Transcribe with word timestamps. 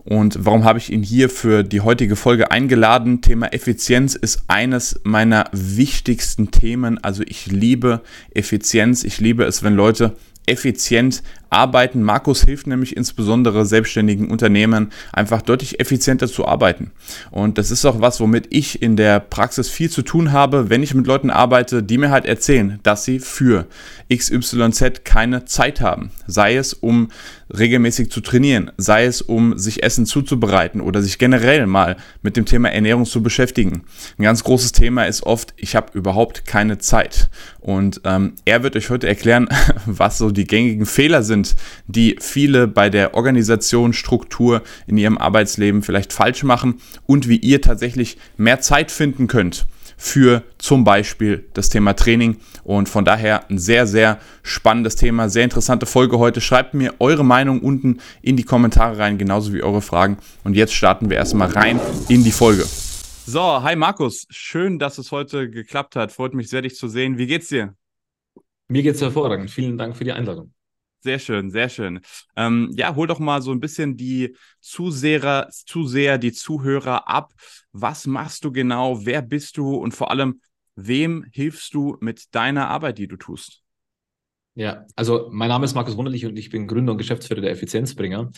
Und 0.03 0.43
warum 0.43 0.65
habe 0.65 0.77
ich 0.77 0.91
ihn 0.91 1.03
hier 1.03 1.29
für 1.29 1.63
die 1.63 1.79
heutige 1.79 2.17
Folge 2.17 2.51
eingeladen? 2.51 3.21
Thema 3.21 3.53
Effizienz 3.53 4.15
ist 4.15 4.43
eines 4.47 4.99
meiner 5.03 5.45
wichtigsten 5.53 6.51
Themen. 6.51 7.01
Also 7.01 7.23
ich 7.25 7.47
liebe 7.47 8.01
Effizienz. 8.33 9.05
Ich 9.05 9.21
liebe 9.21 9.45
es, 9.45 9.63
wenn 9.63 9.75
Leute 9.75 10.17
effizient 10.49 11.23
arbeiten. 11.49 12.03
Markus 12.03 12.43
hilft 12.43 12.67
nämlich 12.67 12.95
insbesondere 12.95 13.65
selbstständigen 13.65 14.29
Unternehmen 14.29 14.91
einfach 15.11 15.41
deutlich 15.41 15.79
effizienter 15.79 16.27
zu 16.27 16.47
arbeiten. 16.47 16.91
Und 17.31 17.57
das 17.57 17.71
ist 17.71 17.85
auch 17.85 18.01
was, 18.01 18.19
womit 18.19 18.47
ich 18.51 18.81
in 18.81 18.95
der 18.95 19.19
Praxis 19.19 19.69
viel 19.69 19.89
zu 19.89 20.01
tun 20.01 20.31
habe, 20.31 20.69
wenn 20.69 20.83
ich 20.83 20.93
mit 20.93 21.07
Leuten 21.07 21.29
arbeite, 21.29 21.81
die 21.81 21.97
mir 21.97 22.11
halt 22.11 22.25
erzählen, 22.25 22.79
dass 22.83 23.03
sie 23.03 23.19
für 23.19 23.65
XYZ 24.13 25.03
keine 25.03 25.45
Zeit 25.45 25.81
haben. 25.81 26.11
Sei 26.27 26.55
es, 26.55 26.73
um 26.73 27.09
regelmäßig 27.57 28.11
zu 28.11 28.21
trainieren, 28.21 28.71
sei 28.77 29.05
es, 29.05 29.21
um 29.21 29.57
sich 29.57 29.81
Essen 29.81 30.05
zuzubereiten 30.05 30.81
oder 30.81 31.01
sich 31.01 31.17
generell 31.17 31.65
mal 31.65 31.97
mit 32.21 32.37
dem 32.37 32.45
Thema 32.45 32.69
Ernährung 32.69 33.05
zu 33.05 33.23
beschäftigen. 33.23 33.83
Ein 34.17 34.23
ganz 34.23 34.43
großes 34.43 34.71
Thema 34.71 35.05
ist 35.05 35.23
oft, 35.23 35.53
ich 35.57 35.75
habe 35.75 35.97
überhaupt 35.97 36.45
keine 36.45 36.77
Zeit. 36.77 37.29
Und 37.59 38.01
ähm, 38.05 38.33
er 38.45 38.63
wird 38.63 38.75
euch 38.75 38.89
heute 38.89 39.07
erklären, 39.07 39.49
was 39.85 40.17
so 40.17 40.31
die 40.31 40.45
gängigen 40.45 40.85
Fehler 40.85 41.23
sind, 41.23 41.29
sind, 41.29 41.55
die 41.87 42.17
viele 42.19 42.67
bei 42.67 42.89
der 42.89 43.13
Organisation, 43.13 43.93
Struktur 43.93 44.61
in 44.87 44.97
ihrem 44.97 45.17
Arbeitsleben 45.17 45.81
vielleicht 45.81 46.11
falsch 46.13 46.43
machen 46.43 46.75
und 47.05 47.27
wie 47.29 47.37
ihr 47.37 47.61
tatsächlich 47.61 48.17
mehr 48.37 48.59
Zeit 48.59 48.91
finden 48.91 49.27
könnt 49.27 49.65
für 49.99 50.43
zum 50.57 50.85
Beispiel 50.85 51.45
das 51.53 51.67
Thema 51.67 51.93
Training. 51.93 52.37
Und 52.63 52.87
von 52.87 53.03
daher 53.03 53.49
ein 53.49 53.59
sehr, 53.59 53.85
sehr 53.85 54.19
spannendes 54.43 54.95
Thema, 54.95 55.29
sehr 55.29 55.43
interessante 55.43 55.85
Folge 55.85 56.17
heute. 56.17 56.39
Schreibt 56.39 56.73
mir 56.73 56.95
eure 56.99 57.25
Meinung 57.25 57.59
unten 57.59 57.99
in 58.21 58.37
die 58.37 58.43
Kommentare 58.43 58.97
rein, 58.97 59.17
genauso 59.17 59.53
wie 59.53 59.61
eure 59.61 59.81
Fragen. 59.81 60.17
Und 60.45 60.55
jetzt 60.55 60.73
starten 60.73 61.09
wir 61.09 61.17
erstmal 61.17 61.49
rein 61.49 61.79
in 62.07 62.23
die 62.23 62.31
Folge. 62.31 62.63
So, 62.63 63.61
hi 63.61 63.75
Markus, 63.75 64.25
schön, 64.29 64.79
dass 64.79 64.97
es 64.97 65.11
heute 65.11 65.49
geklappt 65.49 65.97
hat. 65.97 66.13
Freut 66.13 66.33
mich 66.33 66.49
sehr, 66.49 66.61
dich 66.61 66.75
zu 66.75 66.87
sehen. 66.87 67.17
Wie 67.17 67.27
geht's 67.27 67.49
dir? 67.49 67.75
Mir 68.69 68.83
geht's 68.83 69.01
hervorragend. 69.01 69.51
Vielen 69.51 69.77
Dank 69.77 69.97
für 69.97 70.05
die 70.05 70.13
Einladung. 70.13 70.53
Sehr 71.01 71.19
schön, 71.19 71.49
sehr 71.49 71.69
schön. 71.69 72.01
Ähm, 72.35 72.71
ja, 72.75 72.93
hol 72.93 73.07
doch 73.07 73.19
mal 73.19 73.41
so 73.41 73.51
ein 73.51 73.61
bisschen 73.61 73.95
die 73.95 74.35
Zuseher, 74.59 75.47
Zuseher, 75.49 76.17
die 76.17 76.33
Zuhörer 76.33 77.07
ab. 77.07 77.33
Was 77.71 78.05
machst 78.05 78.43
du 78.43 78.51
genau? 78.51 79.05
Wer 79.05 79.21
bist 79.21 79.55
du? 79.57 79.75
Und 79.75 79.93
vor 79.93 80.11
allem, 80.11 80.41
wem 80.75 81.25
hilfst 81.31 81.73
du 81.73 81.97
mit 82.01 82.35
deiner 82.35 82.67
Arbeit, 82.67 82.97
die 82.97 83.07
du 83.07 83.15
tust? 83.15 83.63
Ja, 84.55 84.85
also 84.97 85.29
mein 85.31 85.47
Name 85.47 85.63
ist 85.63 85.73
Markus 85.73 85.95
Wunderlich 85.95 86.25
und 86.25 86.35
ich 86.35 86.49
bin 86.49 86.67
Gründer 86.67 86.91
und 86.91 86.97
Geschäftsführer 86.97 87.39
der 87.39 87.51
Effizienzbringer. 87.51 88.31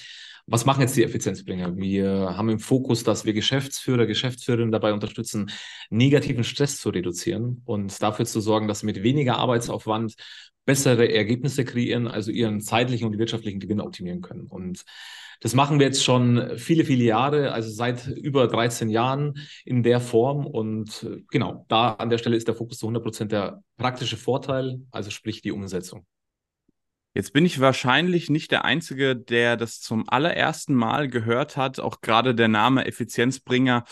Was 0.48 0.66
machen 0.66 0.82
jetzt 0.82 0.96
die 0.98 1.04
Effizienzbringer? 1.04 1.78
Wir 1.78 2.36
haben 2.36 2.50
im 2.50 2.60
Fokus, 2.60 3.04
dass 3.04 3.26
wir 3.26 3.34
Geschäftsführer, 3.34 4.06
Geschäftsführerinnen 4.06 4.72
dabei 4.72 4.94
unterstützen, 4.94 5.52
negativen 5.90 6.44
Stress 6.44 6.80
zu 6.80 6.90
reduzieren 6.90 7.62
und 7.66 8.02
dafür 8.02 8.26
zu 8.26 8.42
sorgen, 8.42 8.68
dass 8.68 8.80
sie 8.80 8.86
mit 8.86 9.04
weniger 9.04 9.38
Arbeitsaufwand 9.38 10.16
bessere 10.66 11.12
Ergebnisse 11.12 11.66
kreieren, 11.66 12.08
also 12.08 12.32
ihren 12.32 12.62
zeitlichen 12.62 13.08
und 13.08 13.18
wirtschaftlichen 13.18 13.60
Gewinn 13.60 13.82
optimieren 13.82 14.22
können. 14.22 14.48
Und 14.48 14.86
das 15.42 15.56
machen 15.56 15.80
wir 15.80 15.88
jetzt 15.88 16.04
schon 16.04 16.58
viele, 16.58 16.86
viele 16.86 17.04
Jahre, 17.04 17.52
also 17.52 17.70
seit 17.72 18.08
über 18.08 18.48
13 18.48 18.90
Jahren 18.90 19.40
in 19.66 19.82
der 19.82 20.00
Form. 20.00 20.46
Und 20.46 21.04
äh, 21.04 21.24
genau, 21.32 21.66
da 21.68 21.94
an 21.94 22.10
der 22.10 22.20
Stelle 22.20 22.38
ist 22.38 22.48
der 22.48 22.56
Fokus 22.56 22.78
zu 22.78 22.86
100 22.86 23.04
Prozent 23.04 23.32
der 23.32 23.64
praktische 23.78 24.18
Vorteil, 24.18 24.82
also 24.92 25.10
sprich 25.10 25.42
die 25.42 25.52
Umsetzung. 25.52 26.06
Jetzt 27.14 27.34
bin 27.34 27.46
ich 27.46 27.60
wahrscheinlich 27.60 28.30
nicht 28.30 28.52
der 28.52 28.64
Einzige, 28.64 29.16
der 29.16 29.58
das 29.58 29.82
zum 29.82 30.08
allerersten 30.08 30.74
Mal 30.76 31.10
gehört 31.10 31.58
hat. 31.58 31.80
Auch 31.80 32.02
gerade 32.02 32.34
der 32.34 32.48
Name 32.48 32.86
Effizienzbringer 32.86 33.84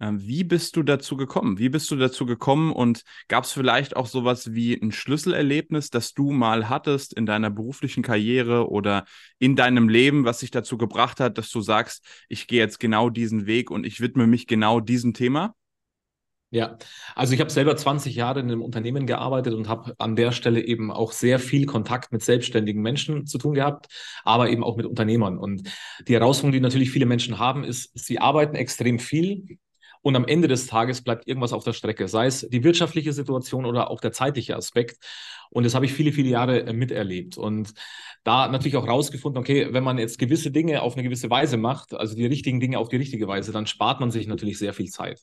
ähm, 0.00 0.20
wie 0.20 0.44
bist 0.44 0.76
du 0.76 0.82
dazu 0.82 1.16
gekommen? 1.16 1.58
Wie 1.58 1.68
bist 1.68 1.90
du 1.90 1.96
dazu 1.96 2.26
gekommen 2.26 2.72
und 2.72 3.02
gab 3.26 3.44
es 3.44 3.52
vielleicht 3.52 3.96
auch 3.96 4.06
sowas 4.06 4.54
wie 4.54 4.74
ein 4.80 4.92
Schlüsselerlebnis, 4.92 5.90
das 5.90 6.14
du 6.14 6.30
mal 6.30 6.68
hattest 6.68 7.12
in 7.14 7.26
deiner 7.26 7.50
beruflichen 7.50 8.02
Karriere 8.02 8.68
oder 8.70 9.04
in 9.38 9.56
deinem 9.56 9.88
Leben, 9.88 10.24
was 10.24 10.38
dich 10.38 10.50
dazu 10.50 10.78
gebracht 10.78 11.20
hat, 11.20 11.38
dass 11.38 11.50
du 11.50 11.60
sagst, 11.60 12.04
ich 12.28 12.46
gehe 12.46 12.60
jetzt 12.60 12.78
genau 12.78 13.10
diesen 13.10 13.46
Weg 13.46 13.70
und 13.70 13.84
ich 13.84 14.00
widme 14.00 14.26
mich 14.26 14.46
genau 14.46 14.80
diesem 14.80 15.14
Thema? 15.14 15.54
Ja, 16.50 16.78
also 17.14 17.34
ich 17.34 17.40
habe 17.40 17.50
selber 17.50 17.76
20 17.76 18.14
Jahre 18.14 18.40
in 18.40 18.46
einem 18.46 18.62
Unternehmen 18.62 19.06
gearbeitet 19.06 19.52
und 19.52 19.68
habe 19.68 19.94
an 19.98 20.16
der 20.16 20.32
Stelle 20.32 20.62
eben 20.64 20.90
auch 20.90 21.12
sehr 21.12 21.38
viel 21.38 21.66
Kontakt 21.66 22.10
mit 22.10 22.22
selbstständigen 22.22 22.80
Menschen 22.80 23.26
zu 23.26 23.36
tun 23.36 23.52
gehabt, 23.52 23.88
aber 24.24 24.48
eben 24.48 24.64
auch 24.64 24.76
mit 24.76 24.86
Unternehmern. 24.86 25.36
Und 25.36 25.70
die 26.06 26.14
Herausforderung, 26.14 26.52
die 26.52 26.60
natürlich 26.60 26.90
viele 26.90 27.04
Menschen 27.04 27.38
haben, 27.38 27.64
ist, 27.64 27.90
sie 27.98 28.18
arbeiten 28.18 28.56
extrem 28.56 28.98
viel, 28.98 29.58
und 30.02 30.16
am 30.16 30.24
Ende 30.26 30.48
des 30.48 30.66
Tages 30.66 31.02
bleibt 31.02 31.26
irgendwas 31.26 31.52
auf 31.52 31.64
der 31.64 31.72
Strecke, 31.72 32.08
sei 32.08 32.26
es 32.26 32.48
die 32.48 32.62
wirtschaftliche 32.64 33.12
Situation 33.12 33.66
oder 33.66 33.90
auch 33.90 34.00
der 34.00 34.12
zeitliche 34.12 34.56
Aspekt. 34.56 34.96
Und 35.50 35.64
das 35.64 35.74
habe 35.74 35.86
ich 35.86 35.92
viele, 35.92 36.12
viele 36.12 36.28
Jahre 36.28 36.66
äh, 36.66 36.72
miterlebt. 36.72 37.38
Und 37.38 37.72
da 38.22 38.48
natürlich 38.48 38.76
auch 38.76 38.86
rausgefunden, 38.86 39.40
okay, 39.40 39.68
wenn 39.72 39.84
man 39.84 39.98
jetzt 39.98 40.18
gewisse 40.18 40.50
Dinge 40.50 40.82
auf 40.82 40.94
eine 40.94 41.02
gewisse 41.02 41.30
Weise 41.30 41.56
macht, 41.56 41.94
also 41.94 42.14
die 42.14 42.26
richtigen 42.26 42.60
Dinge 42.60 42.78
auf 42.78 42.88
die 42.88 42.96
richtige 42.96 43.26
Weise, 43.26 43.52
dann 43.52 43.66
spart 43.66 44.00
man 44.00 44.10
sich 44.10 44.26
natürlich 44.26 44.58
sehr 44.58 44.74
viel 44.74 44.88
Zeit. 44.88 45.20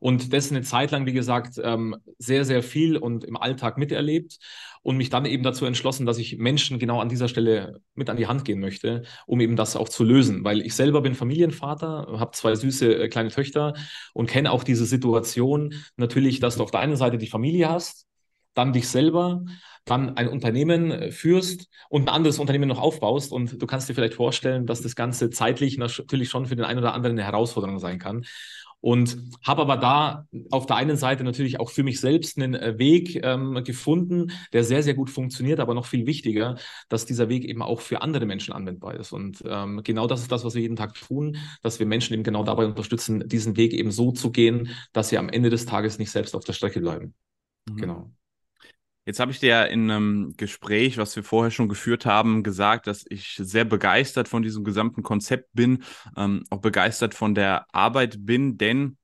Und 0.00 0.32
das 0.32 0.50
eine 0.50 0.62
Zeit 0.62 0.90
lang, 0.90 1.06
wie 1.06 1.12
gesagt, 1.12 1.60
ähm, 1.62 1.96
sehr, 2.18 2.44
sehr 2.44 2.62
viel 2.62 2.96
und 2.96 3.24
im 3.24 3.36
Alltag 3.36 3.78
miterlebt 3.78 4.38
und 4.82 4.96
mich 4.96 5.10
dann 5.10 5.24
eben 5.26 5.42
dazu 5.42 5.64
entschlossen, 5.64 6.06
dass 6.06 6.18
ich 6.18 6.38
Menschen 6.38 6.78
genau 6.78 7.00
an 7.00 7.08
dieser 7.08 7.28
Stelle 7.28 7.80
mit 7.94 8.08
an 8.08 8.16
die 8.16 8.26
Hand 8.26 8.44
gehen 8.44 8.60
möchte, 8.60 9.02
um 9.26 9.40
eben 9.40 9.56
das 9.56 9.76
auch 9.76 9.88
zu 9.88 10.04
lösen. 10.04 10.44
Weil 10.44 10.60
ich 10.60 10.74
selber 10.74 11.00
bin 11.00 11.14
Familienvater, 11.14 12.06
habe 12.18 12.30
zwei 12.32 12.54
süße 12.54 12.94
äh, 12.94 13.08
kleine 13.08 13.30
Töchter 13.30 13.74
und 14.12 14.30
kenne 14.30 14.52
auch 14.52 14.64
diese 14.64 14.86
Situation 14.86 15.74
natürlich, 15.96 16.40
dass 16.40 16.56
du 16.56 16.62
auf 16.62 16.70
der 16.70 16.80
einen 16.80 16.96
Seite 16.96 17.18
die 17.18 17.26
Familie 17.26 17.68
hast, 17.68 18.06
dann 18.54 18.72
dich 18.72 18.88
selber, 18.88 19.44
dann 19.84 20.16
ein 20.16 20.28
Unternehmen 20.28 20.90
äh, 20.90 21.10
führst 21.10 21.68
und 21.88 22.02
ein 22.02 22.14
anderes 22.14 22.38
Unternehmen 22.38 22.68
noch 22.68 22.80
aufbaust. 22.80 23.32
Und 23.32 23.60
du 23.62 23.66
kannst 23.66 23.88
dir 23.88 23.94
vielleicht 23.94 24.14
vorstellen, 24.14 24.66
dass 24.66 24.82
das 24.82 24.96
Ganze 24.96 25.30
zeitlich 25.30 25.78
natürlich 25.78 26.28
schon 26.28 26.46
für 26.46 26.56
den 26.56 26.64
einen 26.64 26.80
oder 26.80 26.92
anderen 26.92 27.16
eine 27.16 27.26
Herausforderung 27.26 27.78
sein 27.78 27.98
kann. 27.98 28.24
Und 28.86 29.18
habe 29.42 29.62
aber 29.62 29.78
da 29.78 30.28
auf 30.52 30.66
der 30.66 30.76
einen 30.76 30.96
Seite 30.96 31.24
natürlich 31.24 31.58
auch 31.58 31.70
für 31.70 31.82
mich 31.82 31.98
selbst 31.98 32.38
einen 32.38 32.54
äh, 32.54 32.78
Weg 32.78 33.18
ähm, 33.24 33.64
gefunden, 33.64 34.30
der 34.52 34.62
sehr, 34.62 34.84
sehr 34.84 34.94
gut 34.94 35.10
funktioniert, 35.10 35.58
aber 35.58 35.74
noch 35.74 35.86
viel 35.86 36.06
wichtiger, 36.06 36.56
dass 36.88 37.04
dieser 37.04 37.28
Weg 37.28 37.44
eben 37.44 37.62
auch 37.62 37.80
für 37.80 38.00
andere 38.00 38.26
Menschen 38.26 38.54
anwendbar 38.54 38.94
ist. 38.94 39.10
Und 39.10 39.42
ähm, 39.44 39.80
genau 39.82 40.06
das 40.06 40.20
ist 40.20 40.30
das, 40.30 40.44
was 40.44 40.54
wir 40.54 40.62
jeden 40.62 40.76
Tag 40.76 40.94
tun, 40.94 41.36
dass 41.62 41.80
wir 41.80 41.86
Menschen 41.86 42.14
eben 42.14 42.22
genau 42.22 42.44
dabei 42.44 42.64
unterstützen, 42.64 43.28
diesen 43.28 43.56
Weg 43.56 43.72
eben 43.72 43.90
so 43.90 44.12
zu 44.12 44.30
gehen, 44.30 44.68
dass 44.92 45.08
sie 45.08 45.18
am 45.18 45.30
Ende 45.30 45.50
des 45.50 45.66
Tages 45.66 45.98
nicht 45.98 46.12
selbst 46.12 46.36
auf 46.36 46.44
der 46.44 46.52
Strecke 46.52 46.78
bleiben. 46.78 47.12
Mhm. 47.68 47.76
Genau. 47.78 48.15
Jetzt 49.06 49.20
habe 49.20 49.30
ich 49.30 49.38
dir 49.38 49.48
ja 49.48 49.62
in 49.62 49.88
einem 49.88 50.34
Gespräch, 50.36 50.98
was 50.98 51.14
wir 51.14 51.22
vorher 51.22 51.52
schon 51.52 51.68
geführt 51.68 52.06
haben, 52.06 52.42
gesagt, 52.42 52.88
dass 52.88 53.04
ich 53.08 53.36
sehr 53.40 53.64
begeistert 53.64 54.26
von 54.26 54.42
diesem 54.42 54.64
gesamten 54.64 55.04
Konzept 55.04 55.48
bin, 55.52 55.84
ähm, 56.16 56.42
auch 56.50 56.60
begeistert 56.60 57.14
von 57.14 57.36
der 57.36 57.66
Arbeit 57.72 58.26
bin, 58.26 58.58
denn 58.58 58.98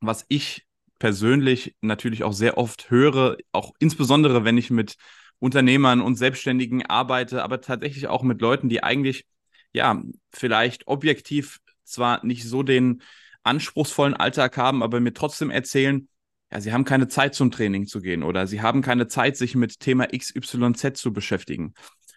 was 0.00 0.26
ich 0.28 0.66
persönlich 0.98 1.76
natürlich 1.80 2.24
auch 2.24 2.32
sehr 2.32 2.58
oft 2.58 2.90
höre, 2.90 3.36
auch 3.52 3.72
insbesondere 3.78 4.44
wenn 4.44 4.58
ich 4.58 4.70
mit 4.70 4.96
Unternehmern 5.38 6.00
und 6.00 6.16
Selbstständigen 6.16 6.84
arbeite, 6.86 7.44
aber 7.44 7.60
tatsächlich 7.60 8.08
auch 8.08 8.24
mit 8.24 8.40
Leuten, 8.40 8.68
die 8.68 8.82
eigentlich, 8.82 9.24
ja, 9.72 10.02
vielleicht 10.32 10.88
objektiv 10.88 11.60
zwar 11.84 12.26
nicht 12.26 12.44
so 12.44 12.64
den 12.64 13.02
anspruchsvollen 13.44 14.14
Alltag 14.14 14.56
haben, 14.56 14.82
aber 14.82 14.98
mir 14.98 15.14
trotzdem 15.14 15.50
erzählen, 15.50 16.08
ja, 16.50 16.60
sie 16.60 16.72
haben 16.72 16.84
keine 16.84 17.08
Zeit 17.08 17.34
zum 17.34 17.50
Training 17.50 17.86
zu 17.86 18.00
gehen 18.00 18.22
oder 18.22 18.46
sie 18.46 18.62
haben 18.62 18.82
keine 18.82 19.06
Zeit, 19.06 19.36
sich 19.36 19.54
mit 19.54 19.80
Thema 19.80 20.06
XYZ 20.06 20.94
zu 20.94 21.12
beschäftigen. 21.12 21.74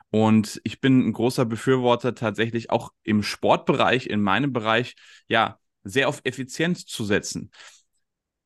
Und 0.09 0.59
ich 0.63 0.81
bin 0.81 1.07
ein 1.07 1.13
großer 1.13 1.45
Befürworter 1.45 2.15
tatsächlich 2.15 2.69
auch 2.69 2.91
im 3.03 3.23
Sportbereich, 3.23 4.07
in 4.07 4.21
meinem 4.21 4.51
Bereich, 4.51 4.95
ja, 5.27 5.57
sehr 5.83 6.09
auf 6.09 6.21
Effizienz 6.25 6.85
zu 6.85 7.05
setzen. 7.05 7.49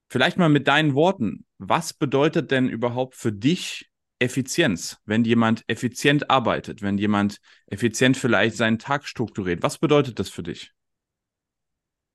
Vielleicht 0.07 0.37
mal 0.37 0.49
mit 0.49 0.67
deinen 0.67 0.93
Worten. 0.93 1.45
Was 1.57 1.93
bedeutet 1.93 2.51
denn 2.51 2.69
überhaupt 2.69 3.15
für 3.15 3.31
dich 3.31 3.89
Effizienz, 4.19 4.97
wenn 5.05 5.25
jemand 5.25 5.63
effizient 5.67 6.29
arbeitet, 6.29 6.81
wenn 6.81 6.97
jemand 6.97 7.39
effizient 7.67 8.15
vielleicht 8.15 8.55
seinen 8.55 8.79
Tag 8.79 9.07
strukturiert? 9.07 9.63
Was 9.63 9.79
bedeutet 9.79 10.19
das 10.19 10.29
für 10.29 10.43
dich? 10.43 10.74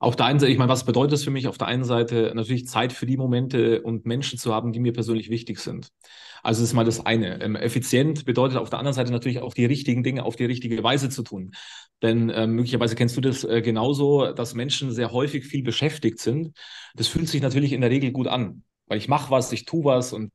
Auf 0.02 0.16
der 0.16 0.24
einen 0.24 0.40
Seite, 0.40 0.50
ich 0.50 0.56
meine, 0.56 0.70
was 0.70 0.84
bedeutet 0.84 1.12
das 1.12 1.24
für 1.24 1.30
mich? 1.30 1.46
Auf 1.46 1.58
der 1.58 1.66
einen 1.66 1.84
Seite 1.84 2.32
natürlich 2.34 2.66
Zeit 2.66 2.94
für 2.94 3.04
die 3.04 3.18
Momente 3.18 3.82
und 3.82 4.06
Menschen 4.06 4.38
zu 4.38 4.54
haben, 4.54 4.72
die 4.72 4.80
mir 4.80 4.94
persönlich 4.94 5.28
wichtig 5.28 5.58
sind. 5.58 5.90
Also 6.42 6.62
das 6.62 6.70
ist 6.70 6.74
mal 6.74 6.86
das 6.86 7.04
eine. 7.04 7.38
Ähm, 7.42 7.54
effizient 7.54 8.24
bedeutet 8.24 8.56
auf 8.56 8.70
der 8.70 8.78
anderen 8.78 8.94
Seite 8.94 9.12
natürlich 9.12 9.40
auch 9.40 9.52
die 9.52 9.66
richtigen 9.66 10.02
Dinge 10.02 10.24
auf 10.24 10.36
die 10.36 10.46
richtige 10.46 10.82
Weise 10.82 11.10
zu 11.10 11.22
tun. 11.22 11.52
Denn 12.00 12.30
äh, 12.30 12.46
möglicherweise 12.46 12.94
kennst 12.94 13.14
du 13.18 13.20
das 13.20 13.44
äh, 13.44 13.60
genauso, 13.60 14.32
dass 14.32 14.54
Menschen 14.54 14.90
sehr 14.90 15.12
häufig 15.12 15.44
viel 15.44 15.62
beschäftigt 15.62 16.18
sind. 16.18 16.56
Das 16.94 17.08
fühlt 17.08 17.28
sich 17.28 17.42
natürlich 17.42 17.74
in 17.74 17.82
der 17.82 17.90
Regel 17.90 18.10
gut 18.10 18.26
an, 18.26 18.62
weil 18.86 18.96
ich 18.96 19.08
mache 19.08 19.30
was, 19.30 19.52
ich 19.52 19.66
tue 19.66 19.84
was 19.84 20.14
und 20.14 20.32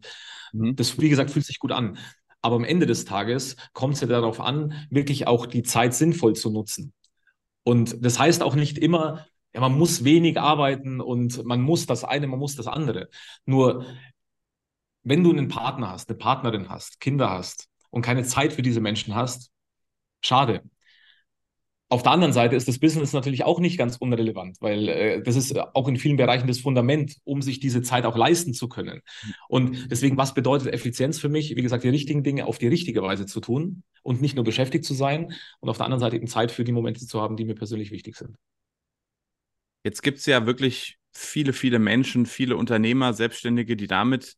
mhm. 0.54 0.76
das, 0.76 1.00
wie 1.00 1.10
gesagt, 1.10 1.32
fühlt 1.32 1.46
sich 1.46 1.58
gut 1.58 1.72
an. 1.72 1.98
Aber 2.44 2.58
am 2.58 2.66
Ende 2.66 2.86
des 2.86 3.06
Tages 3.06 3.56
kommt 3.74 3.96
es 3.96 4.02
ja 4.02 4.08
darauf 4.08 4.40
an, 4.40 4.86
wirklich 4.92 5.26
auch 5.26 5.48
die 5.48 5.64
Zeit 5.64 5.96
sinnvoll 5.96 6.36
zu 6.36 6.52
nutzen. 6.52 6.94
Und 7.64 8.06
das 8.06 8.20
heißt 8.20 8.44
auch 8.44 8.54
nicht 8.54 8.78
immer, 8.78 9.26
ja, 9.56 9.62
man 9.62 9.78
muss 9.78 10.04
wenig 10.04 10.38
arbeiten 10.38 11.00
und 11.00 11.46
man 11.46 11.62
muss 11.62 11.86
das 11.86 12.04
eine, 12.04 12.28
man 12.28 12.40
muss 12.40 12.58
das 12.58 12.68
andere. 12.68 13.08
Nur, 13.46 13.86
wenn 15.04 15.24
du 15.24 15.32
einen 15.32 15.48
Partner 15.48 15.92
hast, 15.92 16.10
eine 16.10 16.18
Partnerin 16.18 16.68
hast, 16.68 17.00
Kinder 17.00 17.30
hast 17.30 17.70
und 17.90 18.02
keine 18.02 18.26
Zeit 18.26 18.52
für 18.52 18.62
diese 18.62 18.82
Menschen 18.82 19.16
hast, 19.16 19.52
schade. 20.20 20.62
Auf 21.88 22.04
der 22.04 22.12
anderen 22.12 22.34
Seite 22.34 22.58
ist 22.58 22.68
das 22.68 22.80
Business 22.80 23.14
natürlich 23.14 23.46
auch 23.46 23.62
nicht 23.62 23.78
ganz 23.78 23.96
unrelevant, 23.96 24.58
weil 24.60 24.90
äh, 24.90 25.24
das 25.24 25.38
ist 25.38 25.58
auch 25.58 25.88
in 25.88 25.96
vielen 25.96 26.18
Bereichen 26.18 26.48
das 26.48 26.60
Fundament, 26.60 27.16
um 27.24 27.42
sich 27.42 27.62
diese 27.62 27.82
Zeit 27.82 28.06
auch 28.06 28.18
leisten 28.18 28.54
zu 28.54 28.68
können. 28.68 29.04
Und 29.48 29.90
deswegen, 29.90 30.18
was 30.18 30.34
bedeutet 30.34 30.74
Effizienz 30.74 31.18
für 31.18 31.30
mich? 31.30 31.56
Wie 31.56 31.62
gesagt, 31.62 31.86
die 31.86 31.90
richtigen 31.90 32.24
Dinge 32.24 32.46
auf 32.46 32.58
die 32.58 32.68
richtige 32.68 33.02
Weise 33.04 33.26
zu 33.26 33.40
tun 33.40 33.84
und 34.04 34.22
nicht 34.22 34.36
nur 34.36 34.44
beschäftigt 34.44 34.84
zu 34.84 34.96
sein 34.96 35.34
und 35.62 35.70
auf 35.70 35.78
der 35.78 35.86
anderen 35.86 36.02
Seite 36.02 36.18
eben 36.18 36.28
Zeit 36.28 36.52
für 36.52 36.66
die 36.66 36.74
Momente 36.74 37.08
zu 37.08 37.22
haben, 37.22 37.38
die 37.38 37.46
mir 37.46 37.56
persönlich 37.56 37.92
wichtig 37.92 38.18
sind. 38.18 38.36
Jetzt 39.86 40.02
gibt 40.02 40.18
es 40.18 40.26
ja 40.26 40.48
wirklich 40.48 40.98
viele, 41.14 41.54
viele 41.54 41.78
Menschen, 41.78 42.26
viele 42.26 42.58
Unternehmer, 42.58 43.14
Selbstständige, 43.14 43.76
die 43.76 43.86
damit 43.86 44.36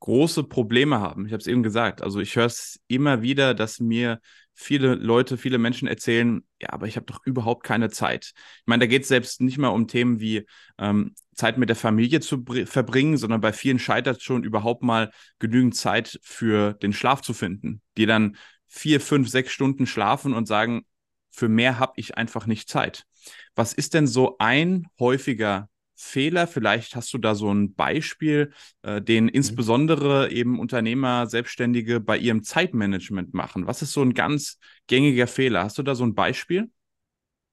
große 0.00 0.42
Probleme 0.42 0.98
haben. 0.98 1.24
Ich 1.24 1.32
habe 1.32 1.40
es 1.40 1.46
eben 1.46 1.62
gesagt. 1.62 2.02
Also 2.02 2.18
ich 2.18 2.34
höre 2.34 2.46
es 2.46 2.80
immer 2.88 3.22
wieder, 3.22 3.54
dass 3.54 3.78
mir 3.78 4.20
viele 4.54 4.96
Leute, 4.96 5.36
viele 5.38 5.58
Menschen 5.58 5.86
erzählen, 5.86 6.42
ja, 6.60 6.70
aber 6.72 6.88
ich 6.88 6.96
habe 6.96 7.06
doch 7.06 7.20
überhaupt 7.24 7.62
keine 7.62 7.90
Zeit. 7.90 8.32
Ich 8.34 8.66
meine, 8.66 8.80
da 8.80 8.86
geht 8.86 9.02
es 9.02 9.08
selbst 9.08 9.40
nicht 9.40 9.56
mal 9.56 9.68
um 9.68 9.86
Themen 9.86 10.18
wie 10.18 10.46
ähm, 10.78 11.14
Zeit 11.32 11.58
mit 11.58 11.68
der 11.68 11.76
Familie 11.76 12.18
zu 12.18 12.44
verbringen, 12.66 13.18
sondern 13.18 13.40
bei 13.40 13.52
vielen 13.52 13.78
scheitert 13.78 14.20
schon 14.20 14.42
überhaupt 14.42 14.82
mal 14.82 15.12
genügend 15.38 15.76
Zeit 15.76 16.18
für 16.24 16.72
den 16.72 16.92
Schlaf 16.92 17.20
zu 17.22 17.34
finden, 17.34 17.82
die 17.96 18.06
dann 18.06 18.36
vier, 18.66 19.00
fünf, 19.00 19.28
sechs 19.28 19.52
Stunden 19.52 19.86
schlafen 19.86 20.34
und 20.34 20.46
sagen, 20.48 20.84
für 21.30 21.48
mehr 21.48 21.78
habe 21.78 21.92
ich 21.94 22.16
einfach 22.16 22.46
nicht 22.46 22.68
Zeit. 22.68 23.07
Was 23.54 23.72
ist 23.72 23.94
denn 23.94 24.06
so 24.06 24.36
ein 24.38 24.86
häufiger 24.98 25.68
Fehler? 25.94 26.46
Vielleicht 26.46 26.94
hast 26.94 27.12
du 27.12 27.18
da 27.18 27.34
so 27.34 27.52
ein 27.52 27.74
Beispiel, 27.74 28.52
äh, 28.82 29.02
den 29.02 29.24
mhm. 29.24 29.30
insbesondere 29.30 30.30
eben 30.30 30.58
Unternehmer, 30.58 31.26
Selbstständige 31.26 32.00
bei 32.00 32.16
ihrem 32.16 32.42
Zeitmanagement 32.42 33.34
machen. 33.34 33.66
Was 33.66 33.82
ist 33.82 33.92
so 33.92 34.02
ein 34.02 34.14
ganz 34.14 34.58
gängiger 34.86 35.26
Fehler? 35.26 35.64
Hast 35.64 35.78
du 35.78 35.82
da 35.82 35.94
so 35.94 36.04
ein 36.04 36.14
Beispiel? 36.14 36.70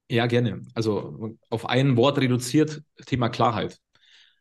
Ja, 0.09 0.27
gerne. 0.27 0.61
Also 0.75 1.35
auf 1.49 1.67
ein 1.67 1.97
Wort 1.97 2.19
reduziert 2.19 2.83
Thema 3.07 3.29
Klarheit. 3.29 3.79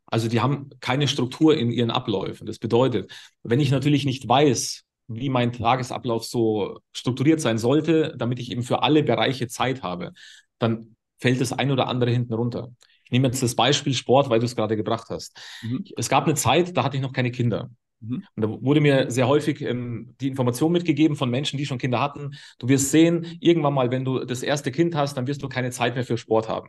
Also 0.07 0.29
die 0.29 0.41
haben 0.41 0.69
keine 0.81 1.09
Struktur 1.09 1.57
in 1.57 1.71
ihren 1.71 1.91
Abläufen. 1.91 2.47
Das 2.47 2.59
bedeutet, 2.59 3.11
wenn 3.43 3.61
ich 3.61 3.71
natürlich 3.71 4.05
nicht 4.05 4.29
weiß, 4.29 4.85
wie 5.09 5.29
mein 5.29 5.53
Tagesablauf 5.53 6.25
so 6.25 6.81
strukturiert 6.93 7.41
sein 7.41 7.59
sollte, 7.59 8.15
damit 8.17 8.39
ich 8.39 8.51
eben 8.51 8.63
für 8.63 8.83
alle 8.83 9.03
Bereiche 9.03 9.49
Zeit 9.49 9.83
habe, 9.83 10.13
dann 10.59 10.97
fällt 11.25 11.41
das 11.41 11.55
ein 11.55 11.71
oder 11.71 11.89
andere 11.89 12.11
hinten 12.11 12.35
runter. 12.35 12.69
Ich 13.05 13.11
nehme 13.11 13.29
jetzt 13.29 13.43
das 13.43 13.55
Beispiel 13.55 13.95
Sport, 13.95 14.29
weil 14.29 14.41
du 14.41 14.45
es 14.45 14.55
gerade 14.55 14.77
gebracht 14.77 15.09
hast. 15.09 15.41
Mhm. 15.63 15.83
Es 15.97 16.11
gab 16.11 16.25
eine 16.25 16.35
Zeit, 16.35 16.77
da 16.77 16.85
hatte 16.85 16.99
ich 16.99 17.03
noch 17.03 17.15
keine 17.15 17.31
Kinder. 17.31 17.71
Mhm. 18.01 18.25
Und 18.37 18.43
da 18.43 18.49
wurde 18.51 18.83
mir 18.83 19.11
sehr 19.11 19.27
häufig 19.27 19.63
ähm, 19.63 20.15
die 20.21 20.29
Information 20.29 20.71
mitgegeben 20.71 21.17
von 21.17 21.31
Menschen, 21.31 21.57
die 21.57 21.65
schon 21.65 21.79
Kinder 21.79 21.99
hatten. 21.99 22.33
Du 22.59 22.69
wirst 22.69 22.91
sehen, 22.91 23.39
irgendwann 23.41 23.73
mal, 23.73 23.91
wenn 23.91 24.05
du 24.05 24.27
das 24.27 24.43
erste 24.43 24.71
Kind 24.71 24.95
hast, 24.95 25.17
dann 25.17 25.27
wirst 25.27 25.43
du 25.43 25.49
keine 25.49 25.71
Zeit 25.71 25.95
mehr 25.95 26.05
für 26.05 26.19
Sport 26.19 26.51
haben. 26.51 26.69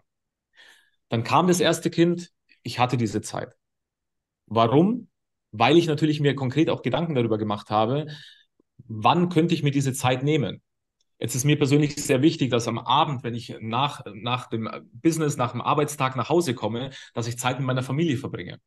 Dann 1.10 1.26
kam 1.26 1.48
das 1.48 1.60
erste 1.60 1.90
Kind, 1.90 2.32
ich 2.64 2.80
hatte 2.80 2.96
diese 2.96 3.20
Zeit. 3.20 3.58
Warum? 4.46 5.10
Weil 5.52 5.76
ich 5.76 5.88
natürlich 5.88 6.22
mir 6.22 6.34
konkret 6.34 6.70
auch 6.70 6.82
Gedanken 6.82 7.14
darüber 7.14 7.38
gemacht 7.38 7.70
habe, 7.72 8.08
wann 8.88 9.28
könnte 9.28 9.54
ich 9.54 9.64
mir 9.64 9.72
diese 9.72 9.92
Zeit 9.92 10.24
nehmen? 10.24 10.62
Jetzt 11.20 11.36
ist 11.36 11.46
mir 11.46 11.58
persönlich 11.58 11.96
sehr 11.96 12.22
wichtig, 12.22 12.52
dass 12.52 12.68
am 12.68 12.78
Abend, 12.78 13.24
wenn 13.24 13.34
ich 13.34 13.56
nach, 13.62 14.02
nach 14.14 14.48
dem 14.48 14.70
Business, 14.92 15.38
nach 15.38 15.52
dem 15.52 15.62
Arbeitstag 15.62 16.16
nach 16.16 16.30
Hause 16.30 16.54
komme, 16.54 16.90
dass 17.14 17.28
ich 17.28 17.38
Zeit 17.38 17.58
mit 17.58 17.66
meiner 17.66 17.84
Familie 17.84 18.18
verbringe. 18.18 18.60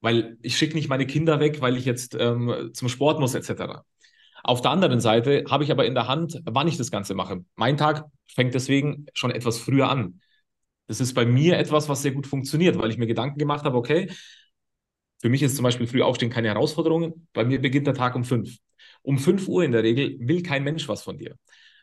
Weil 0.00 0.36
ich 0.42 0.58
schicke 0.58 0.74
nicht 0.74 0.88
meine 0.88 1.06
Kinder 1.06 1.40
weg, 1.40 1.60
weil 1.60 1.76
ich 1.76 1.84
jetzt 1.84 2.14
ähm, 2.18 2.70
zum 2.74 2.88
Sport 2.88 3.20
muss, 3.20 3.34
etc. 3.34 3.84
Auf 4.44 4.60
der 4.60 4.72
anderen 4.72 5.00
Seite 5.00 5.44
habe 5.48 5.64
ich 5.64 5.70
aber 5.70 5.86
in 5.86 5.94
der 5.94 6.08
Hand, 6.08 6.40
wann 6.44 6.68
ich 6.68 6.76
das 6.76 6.90
Ganze 6.90 7.14
mache. 7.14 7.44
Mein 7.54 7.76
Tag 7.76 8.04
fängt 8.26 8.54
deswegen 8.54 9.06
schon 9.14 9.30
etwas 9.30 9.58
früher 9.58 9.88
an. 9.88 10.20
Das 10.88 11.00
ist 11.00 11.14
bei 11.14 11.24
mir 11.24 11.56
etwas, 11.58 11.88
was 11.88 12.02
sehr 12.02 12.12
gut 12.12 12.26
funktioniert, 12.26 12.76
weil 12.76 12.90
ich 12.90 12.98
mir 12.98 13.06
Gedanken 13.06 13.38
gemacht 13.38 13.64
habe, 13.64 13.76
okay, 13.76 14.10
für 15.22 15.28
mich 15.28 15.42
ist 15.42 15.54
zum 15.54 15.62
Beispiel 15.62 15.86
früh 15.86 16.02
aufstehen 16.02 16.30
keine 16.30 16.48
Herausforderung. 16.48 17.28
Bei 17.32 17.44
mir 17.44 17.60
beginnt 17.60 17.86
der 17.86 17.94
Tag 17.94 18.16
um 18.16 18.24
fünf. 18.24 18.58
Um 19.02 19.18
fünf 19.18 19.46
Uhr 19.46 19.62
in 19.64 19.70
der 19.70 19.84
Regel 19.84 20.16
will 20.18 20.42
kein 20.42 20.64
Mensch 20.64 20.88
was 20.88 21.02
von 21.02 21.16
dir. 21.16 21.36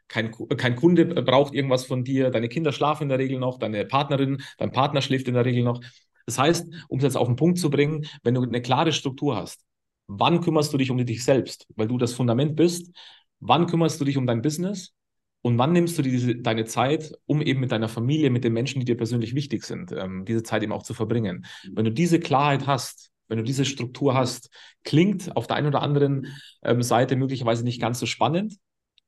Kein, 0.10 0.32
kein 0.58 0.76
Kunde 0.76 1.06
braucht 1.06 1.54
irgendwas 1.54 1.86
von 1.86 2.04
dir. 2.04 2.32
Deine 2.32 2.50
Kinder 2.50 2.74
schlafen 2.74 3.04
in 3.04 3.10
der 3.10 3.20
Regel 3.20 3.40
noch. 3.40 3.60
Deine 3.60 3.86
Partnerin, 3.86 4.42
dein 4.58 4.72
Partner 4.72 5.02
schläft 5.02 5.28
in 5.28 5.36
der 5.36 5.46
Regel 5.46 5.64
noch. 5.64 5.82
Das 6.26 6.38
heißt, 6.38 6.68
um 6.90 6.98
es 6.98 7.04
jetzt 7.04 7.16
auf 7.16 7.28
den 7.28 7.38
Punkt 7.38 7.58
zu 7.58 7.70
bringen, 7.70 8.06
wenn 8.24 8.34
du 8.34 8.42
eine 8.44 8.62
klare 8.62 8.92
Struktur 8.92 9.36
hast, 9.36 9.64
wann 10.08 10.42
kümmerst 10.42 10.74
du 10.74 10.78
dich 10.78 10.92
um 10.92 10.98
dich 10.98 11.24
selbst, 11.24 11.68
weil 11.76 11.88
du 11.88 11.98
das 11.98 12.14
Fundament 12.14 12.56
bist? 12.56 12.94
Wann 13.40 13.68
kümmerst 13.68 14.02
du 14.02 14.06
dich 14.06 14.18
um 14.18 14.28
dein 14.28 14.42
Business? 14.42 14.94
Und 15.42 15.58
wann 15.58 15.72
nimmst 15.72 15.98
du 15.98 16.02
diese, 16.02 16.36
deine 16.36 16.66
Zeit, 16.66 17.14
um 17.26 17.42
eben 17.42 17.62
mit 17.62 17.72
deiner 17.72 17.88
Familie, 17.88 18.30
mit 18.30 18.44
den 18.44 18.52
Menschen, 18.54 18.80
die 18.80 18.86
dir 18.86 18.98
persönlich 18.98 19.36
wichtig 19.36 19.64
sind, 19.64 19.92
ähm, 19.92 20.26
diese 20.26 20.44
Zeit 20.44 20.64
eben 20.64 20.74
auch 20.74 20.84
zu 20.84 20.94
verbringen? 20.94 21.46
Wenn 21.72 21.86
du 21.86 21.92
diese 21.92 22.20
Klarheit 22.20 22.68
hast, 22.68 23.12
wenn 23.30 23.38
du 23.38 23.44
diese 23.44 23.64
Struktur 23.64 24.16
hast, 24.16 24.50
klingt 24.84 25.36
auf 25.38 25.48
der 25.48 25.56
einen 25.56 25.68
oder 25.68 25.82
anderen 25.82 26.28
ähm, 26.64 26.82
Seite 26.82 27.16
möglicherweise 27.16 27.64
nicht 27.64 27.80
ganz 27.80 28.00
so 28.00 28.06
spannend, 28.06 28.56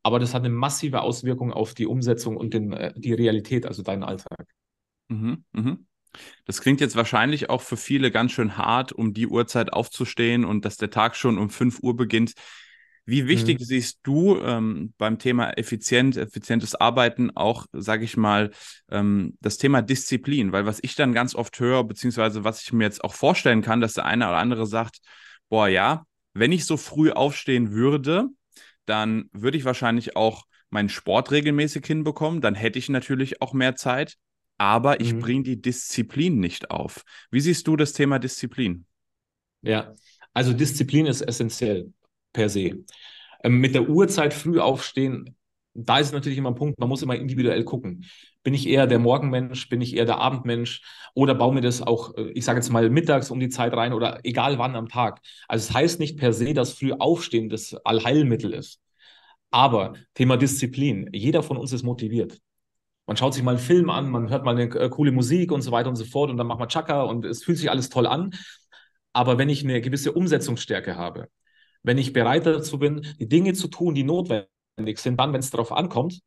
aber 0.04 0.20
das 0.20 0.34
hat 0.34 0.44
eine 0.44 0.54
massive 0.54 1.02
Auswirkung 1.02 1.54
auf 1.54 1.74
die 1.74 1.86
Umsetzung 1.86 2.38
und 2.38 2.54
den, 2.54 2.74
äh, 2.74 2.94
die 2.96 3.14
Realität, 3.14 3.66
also 3.66 3.84
deinen 3.84 4.04
Alltag. 4.04 4.48
Mhm, 5.10 5.44
mhm. 5.52 5.88
Das 6.46 6.62
klingt 6.62 6.82
jetzt 6.82 6.96
wahrscheinlich 6.96 7.50
auch 7.50 7.62
für 7.62 7.78
viele 7.78 8.12
ganz 8.12 8.32
schön 8.32 8.58
hart, 8.58 8.92
um 8.92 9.14
die 9.14 9.28
Uhrzeit 9.28 9.72
aufzustehen 9.72 10.44
und 10.44 10.66
dass 10.66 10.78
der 10.78 10.90
Tag 10.90 11.16
schon 11.16 11.38
um 11.38 11.50
5 11.50 11.80
Uhr 11.82 11.96
beginnt. 11.96 12.34
Wie 13.06 13.28
wichtig 13.28 13.60
mhm. 13.60 13.64
siehst 13.64 14.00
du 14.04 14.38
ähm, 14.38 14.94
beim 14.98 15.18
Thema 15.18 15.52
effizient, 15.58 16.18
effizientes 16.18 16.76
Arbeiten 16.76 17.32
auch, 17.36 17.66
sage 17.72 18.04
ich 18.04 18.16
mal, 18.16 18.52
ähm, 18.90 19.38
das 19.42 19.58
Thema 19.58 19.82
Disziplin? 19.82 20.52
Weil 20.52 20.66
was 20.66 20.80
ich 20.82 20.96
dann 20.96 21.14
ganz 21.14 21.34
oft 21.34 21.60
höre, 21.60 21.84
beziehungsweise 21.84 22.44
was 22.44 22.62
ich 22.62 22.74
mir 22.74 22.84
jetzt 22.84 23.04
auch 23.04 23.14
vorstellen 23.14 23.62
kann, 23.62 23.82
dass 23.82 23.94
der 23.94 24.06
eine 24.06 24.28
oder 24.28 24.38
andere 24.38 24.68
sagt, 24.68 25.00
boah 25.50 25.68
ja, 25.68 26.06
wenn 26.34 26.52
ich 26.52 26.66
so 26.66 26.78
früh 26.78 27.12
aufstehen 27.12 27.72
würde, 27.72 28.30
dann 28.92 29.30
würde 29.32 29.58
ich 29.58 29.64
wahrscheinlich 29.64 30.18
auch 30.18 30.44
meinen 30.70 30.90
Sport 30.90 31.32
regelmäßig 31.32 31.86
hinbekommen, 31.86 32.42
dann 32.42 32.56
hätte 32.56 32.78
ich 32.78 32.90
natürlich 32.90 33.42
auch 33.42 33.54
mehr 33.54 33.78
Zeit, 33.78 34.18
aber 34.58 35.00
ich 35.00 35.14
mhm. 35.14 35.20
bringe 35.20 35.44
die 35.44 35.62
Disziplin 35.62 36.40
nicht 36.40 36.72
auf. 36.72 37.06
Wie 37.32 37.40
siehst 37.40 37.66
du 37.68 37.78
das 37.78 37.94
Thema 37.94 38.20
Disziplin? 38.20 38.86
Ja, 39.62 39.94
also 40.34 40.52
Disziplin 40.52 41.06
ist 41.06 41.22
essentiell 41.22 41.94
per 42.34 42.50
se. 42.50 42.84
Ähm, 43.46 43.60
mit 43.60 43.76
der 43.76 43.88
Uhrzeit 43.88 44.34
früh 44.34 44.60
aufstehen, 44.60 45.38
da 45.74 46.00
ist 46.00 46.12
natürlich 46.12 46.38
immer 46.38 46.52
ein 46.52 46.56
Punkt, 46.56 46.78
man 46.78 46.90
muss 46.90 47.02
immer 47.02 47.16
individuell 47.16 47.64
gucken. 47.64 48.06
Bin 48.44 48.54
ich 48.54 48.68
eher 48.68 48.88
der 48.88 49.00
Morgenmensch, 49.00 49.70
bin 49.70 49.82
ich 49.82 49.96
eher 49.96 50.06
der 50.06 50.18
Abendmensch 50.18 50.82
oder 51.14 51.36
baue 51.36 51.54
mir 51.54 51.62
das 51.62 51.82
auch, 51.82 52.16
äh, 52.18 52.32
ich 52.32 52.46
sage 52.46 52.60
jetzt 52.60 52.70
mal, 52.70 52.90
mittags 52.90 53.30
um 53.32 53.40
die 53.40 53.50
Zeit 53.50 53.74
rein 53.74 53.94
oder 53.94 54.20
egal 54.24 54.58
wann 54.58 54.76
am 54.76 54.88
Tag. 54.88 55.22
Also 55.48 55.70
es 55.70 55.74
heißt 55.74 56.00
nicht 56.00 56.18
per 56.18 56.34
se, 56.34 56.54
dass 56.54 56.74
früh 56.74 56.94
aufstehen 56.94 57.50
das 57.50 57.76
Allheilmittel 57.86 58.54
ist. 58.54 58.80
Aber 59.52 59.94
Thema 60.14 60.38
Disziplin, 60.38 61.10
jeder 61.14 61.44
von 61.44 61.58
uns 61.58 61.74
ist 61.74 61.84
motiviert. 61.84 62.40
Man 63.08 63.18
schaut 63.18 63.34
sich 63.34 63.44
mal 63.44 63.52
einen 63.52 63.60
Film 63.60 63.90
an, 63.90 64.10
man 64.10 64.30
hört 64.30 64.46
mal 64.46 64.56
eine 64.58 64.74
äh, 64.74 64.90
coole 64.90 65.12
Musik 65.12 65.52
und 65.52 65.62
so 65.62 65.72
weiter 65.72 65.90
und 65.90 65.96
so 65.98 66.06
fort 66.06 66.30
und 66.30 66.38
dann 66.38 66.48
macht 66.48 66.60
man 66.60 66.70
Chaka 66.70 67.04
und 67.04 67.26
es 67.26 67.44
fühlt 67.44 67.58
sich 67.58 67.70
alles 67.70 67.90
toll 67.90 68.08
an. 68.08 68.32
Aber 69.14 69.38
wenn 69.38 69.50
ich 69.50 69.64
eine 69.64 69.82
gewisse 69.82 70.14
Umsetzungsstärke 70.14 70.96
habe, 70.96 71.28
wenn 71.84 71.98
ich 71.98 72.14
bereit 72.14 72.46
dazu 72.46 72.80
bin, 72.80 73.06
die 73.20 73.28
Dinge 73.28 73.54
zu 73.54 73.68
tun, 73.68 73.96
die 73.96 74.04
notwendig 74.04 74.48
sind, 74.98 75.20
dann, 75.20 75.34
wenn 75.34 75.40
es 75.42 75.52
darauf 75.52 75.72
ankommt, 75.72 76.22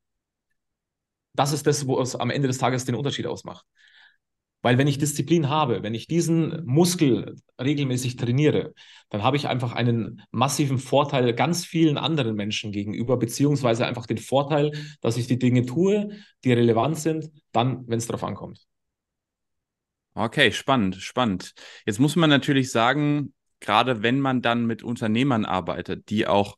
das 1.34 1.52
ist 1.52 1.66
das, 1.66 1.86
wo 1.86 2.00
es 2.00 2.16
am 2.16 2.30
Ende 2.30 2.48
des 2.48 2.58
Tages 2.58 2.84
den 2.84 2.94
Unterschied 2.94 3.26
ausmacht. 3.26 3.66
Weil 4.62 4.78
wenn 4.78 4.86
ich 4.86 4.96
Disziplin 4.96 5.50
habe, 5.50 5.82
wenn 5.82 5.92
ich 5.92 6.06
diesen 6.06 6.64
Muskel 6.64 7.36
regelmäßig 7.60 8.16
trainiere, 8.16 8.72
dann 9.10 9.22
habe 9.22 9.36
ich 9.36 9.46
einfach 9.46 9.72
einen 9.72 10.22
massiven 10.30 10.78
Vorteil 10.78 11.34
ganz 11.34 11.66
vielen 11.66 11.98
anderen 11.98 12.34
Menschen 12.34 12.72
gegenüber, 12.72 13.18
beziehungsweise 13.18 13.84
einfach 13.84 14.06
den 14.06 14.16
Vorteil, 14.16 14.72
dass 15.02 15.18
ich 15.18 15.26
die 15.26 15.38
Dinge 15.38 15.66
tue, 15.66 16.16
die 16.44 16.52
relevant 16.54 16.98
sind, 16.98 17.30
dann, 17.52 17.86
wenn 17.88 17.98
es 17.98 18.06
darauf 18.06 18.24
ankommt. 18.24 18.66
Okay, 20.14 20.50
spannend, 20.50 20.96
spannend. 20.96 21.52
Jetzt 21.84 22.00
muss 22.00 22.16
man 22.16 22.30
natürlich 22.30 22.70
sagen, 22.70 23.34
gerade 23.60 24.02
wenn 24.02 24.18
man 24.18 24.40
dann 24.40 24.64
mit 24.64 24.82
Unternehmern 24.82 25.44
arbeitet, 25.44 26.08
die 26.08 26.26
auch 26.26 26.56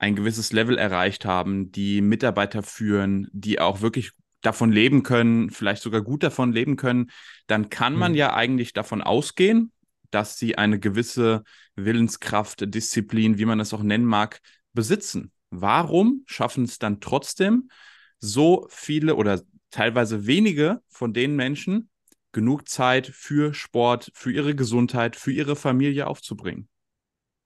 ein 0.00 0.16
gewisses 0.16 0.52
Level 0.52 0.78
erreicht 0.78 1.26
haben, 1.26 1.70
die 1.70 2.00
Mitarbeiter 2.00 2.62
führen, 2.62 3.28
die 3.32 3.60
auch 3.60 3.82
wirklich 3.82 4.12
davon 4.40 4.72
leben 4.72 5.02
können, 5.02 5.50
vielleicht 5.50 5.82
sogar 5.82 6.00
gut 6.00 6.22
davon 6.22 6.52
leben 6.52 6.76
können, 6.76 7.10
dann 7.46 7.68
kann 7.68 7.94
man 7.94 8.12
mhm. 8.12 8.18
ja 8.18 8.34
eigentlich 8.34 8.72
davon 8.72 9.02
ausgehen, 9.02 9.72
dass 10.10 10.38
sie 10.38 10.56
eine 10.56 10.80
gewisse 10.80 11.44
Willenskraft, 11.76 12.74
Disziplin, 12.74 13.38
wie 13.38 13.44
man 13.44 13.60
es 13.60 13.74
auch 13.74 13.82
nennen 13.82 14.06
mag, 14.06 14.40
besitzen. 14.72 15.32
Warum 15.50 16.22
schaffen 16.26 16.64
es 16.64 16.78
dann 16.78 17.00
trotzdem 17.00 17.70
so 18.18 18.66
viele 18.70 19.16
oder 19.16 19.42
teilweise 19.70 20.26
wenige 20.26 20.80
von 20.88 21.12
den 21.12 21.36
Menschen, 21.36 21.90
genug 22.32 22.68
Zeit 22.68 23.06
für 23.06 23.52
Sport, 23.52 24.10
für 24.14 24.32
ihre 24.32 24.54
Gesundheit, 24.54 25.14
für 25.14 25.32
ihre 25.32 25.56
Familie 25.56 26.06
aufzubringen? 26.06 26.68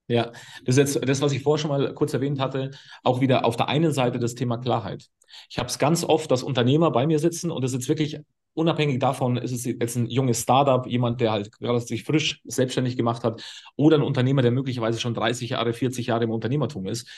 Ja, 0.06 0.32
das 0.64 0.76
ist 0.76 0.96
jetzt 0.96 1.08
das, 1.08 1.23
was 1.23 1.32
ich 1.32 1.42
vorher 1.42 1.61
schon 1.61 1.70
mal 1.70 1.94
kurz 1.94 2.12
erwähnt 2.12 2.38
hatte, 2.38 2.73
auch 3.02 3.20
wieder 3.20 3.44
auf 3.44 3.56
der 3.56 3.68
einen 3.68 3.92
Seite 3.92 4.18
das 4.18 4.34
Thema 4.34 4.58
Klarheit. 4.58 5.08
Ich 5.49 5.58
habe 5.58 5.68
es 5.68 5.78
ganz 5.78 6.04
oft, 6.04 6.30
dass 6.30 6.42
Unternehmer 6.42 6.90
bei 6.90 7.06
mir 7.06 7.18
sitzen 7.18 7.50
und 7.50 7.64
das 7.64 7.73
ist 7.73 7.88
wirklich 7.88 8.18
unabhängig 8.52 9.00
davon, 9.00 9.37
ist 9.38 9.52
es 9.52 9.64
jetzt 9.64 9.96
ein 9.96 10.06
junges 10.06 10.42
Startup, 10.42 10.87
jemand, 10.87 11.20
der 11.20 11.32
halt 11.32 11.52
gerade 11.52 11.80
sich 11.80 12.04
frisch 12.04 12.40
selbstständig 12.44 12.96
gemacht 12.96 13.25
hat 13.25 13.42
oder 13.76 13.96
ein 13.96 14.02
Unternehmer, 14.02 14.42
der 14.42 14.50
möglicherweise 14.52 15.00
schon 15.00 15.14
30 15.14 15.50
Jahre, 15.50 15.73
40 15.73 16.06
Jahre 16.06 16.25
im 16.25 16.30
Unternehmertum 16.30 16.87
ist. 16.87 17.08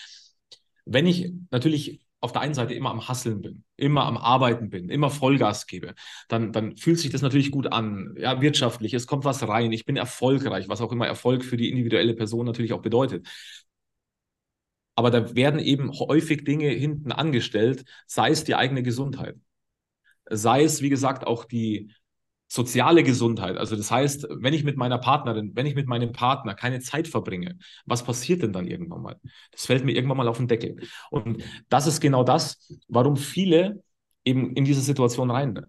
Wenn 0.84 1.06
ich 1.06 1.32
natürlich 1.50 2.05
auf 2.26 2.32
der 2.32 2.42
einen 2.42 2.54
Seite 2.54 2.74
immer 2.74 2.90
am 2.90 3.08
Hasseln 3.08 3.40
bin, 3.40 3.64
immer 3.76 4.04
am 4.04 4.18
Arbeiten 4.18 4.68
bin, 4.68 4.90
immer 4.90 5.08
Vollgas 5.10 5.66
gebe, 5.66 5.94
dann, 6.28 6.52
dann 6.52 6.76
fühlt 6.76 6.98
sich 6.98 7.10
das 7.10 7.22
natürlich 7.22 7.50
gut 7.50 7.72
an, 7.72 8.14
ja, 8.18 8.42
wirtschaftlich, 8.42 8.92
es 8.92 9.06
kommt 9.06 9.24
was 9.24 9.46
rein, 9.48 9.72
ich 9.72 9.86
bin 9.86 9.96
erfolgreich, 9.96 10.68
was 10.68 10.82
auch 10.82 10.92
immer 10.92 11.06
Erfolg 11.06 11.44
für 11.44 11.56
die 11.56 11.70
individuelle 11.70 12.14
Person 12.14 12.44
natürlich 12.46 12.74
auch 12.74 12.82
bedeutet. 12.82 13.26
Aber 14.94 15.10
da 15.10 15.34
werden 15.34 15.60
eben 15.60 15.90
häufig 15.92 16.44
Dinge 16.44 16.68
hinten 16.68 17.12
angestellt, 17.12 17.84
sei 18.06 18.30
es 18.30 18.44
die 18.44 18.54
eigene 18.54 18.82
Gesundheit, 18.82 19.36
sei 20.28 20.64
es, 20.64 20.82
wie 20.82 20.90
gesagt, 20.90 21.26
auch 21.26 21.44
die 21.44 21.92
soziale 22.48 23.02
Gesundheit. 23.02 23.56
Also 23.56 23.76
das 23.76 23.90
heißt, 23.90 24.28
wenn 24.38 24.54
ich 24.54 24.64
mit 24.64 24.76
meiner 24.76 24.98
Partnerin, 24.98 25.52
wenn 25.54 25.66
ich 25.66 25.74
mit 25.74 25.86
meinem 25.88 26.12
Partner 26.12 26.54
keine 26.54 26.80
Zeit 26.80 27.08
verbringe, 27.08 27.58
was 27.86 28.04
passiert 28.04 28.42
denn 28.42 28.52
dann 28.52 28.66
irgendwann 28.66 29.02
mal? 29.02 29.20
Das 29.50 29.66
fällt 29.66 29.84
mir 29.84 29.92
irgendwann 29.92 30.16
mal 30.16 30.28
auf 30.28 30.38
den 30.38 30.48
Deckel. 30.48 30.76
Und 31.10 31.42
das 31.68 31.86
ist 31.86 32.00
genau 32.00 32.22
das, 32.22 32.72
warum 32.88 33.16
viele 33.16 33.82
eben 34.24 34.52
in 34.54 34.64
diese 34.64 34.80
Situation 34.80 35.30
rein 35.30 35.60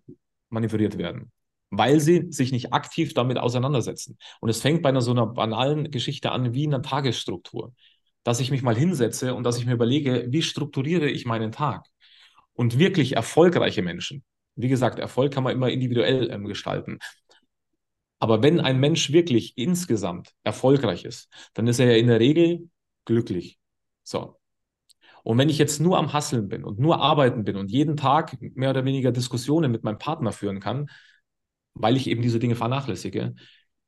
manövriert 0.50 0.98
werden. 0.98 1.32
Weil 1.70 2.00
sie 2.00 2.28
sich 2.30 2.52
nicht 2.52 2.72
aktiv 2.74 3.14
damit 3.14 3.38
auseinandersetzen. 3.38 4.18
Und 4.40 4.50
es 4.50 4.62
fängt 4.62 4.82
bei 4.82 4.90
einer 4.90 5.02
so 5.02 5.12
einer 5.12 5.28
banalen 5.28 5.92
Geschichte 5.92 6.32
an 6.32 6.54
wie 6.54 6.64
in 6.64 6.74
einer 6.74 6.84
Tagesstruktur. 6.84 7.74
Dass 8.24 8.40
ich 8.40 8.52
mich 8.52 8.62
mal 8.62 8.76
hinsetze 8.76 9.34
und 9.36 9.44
dass 9.44 9.58
ich 9.58 9.66
mir 9.66 9.74
überlege, 9.74 10.28
wie 10.30 10.42
strukturiere 10.42 11.10
ich 11.10 11.26
meinen 11.26 11.52
Tag? 11.52 11.86
Und 12.54 12.80
wirklich 12.80 13.16
erfolgreiche 13.16 13.82
Menschen, 13.82 14.24
wie 14.58 14.68
gesagt, 14.68 15.00
Erfolg 15.00 15.34
kann 15.34 15.44
man 15.44 15.54
immer 15.54 15.70
individuell 15.70 16.30
ähm, 16.32 16.46
gestalten. 16.46 17.00
Aber 18.20 18.42
wenn 18.42 18.60
ein 18.60 18.80
Mensch 18.80 19.12
wirklich 19.12 19.58
insgesamt 19.58 20.34
erfolgreich 20.44 21.06
ist, 21.06 21.30
dann 21.54 21.68
ist 21.68 21.80
er 21.80 21.92
ja 21.92 21.98
in 21.98 22.08
der 22.08 22.20
Regel 22.20 22.70
glücklich. 23.06 23.60
So. 24.04 24.40
Und 25.24 25.38
wenn 25.38 25.50
ich 25.50 25.58
jetzt 25.60 25.80
nur 25.80 25.98
am 25.98 26.14
Hasseln 26.14 26.48
bin 26.48 26.64
und 26.64 26.80
nur 26.80 27.00
arbeiten 27.02 27.44
bin 27.44 27.58
und 27.58 27.70
jeden 27.70 27.98
Tag 27.98 28.38
mehr 28.40 28.72
oder 28.72 28.86
weniger 28.86 29.12
Diskussionen 29.12 29.72
mit 29.72 29.84
meinem 29.84 30.00
Partner 30.00 30.32
führen 30.32 30.60
kann, 30.60 30.90
weil 31.74 31.96
ich 31.96 32.08
eben 32.08 32.22
diese 32.22 32.40
Dinge 32.40 32.56
vernachlässige, 32.56 33.36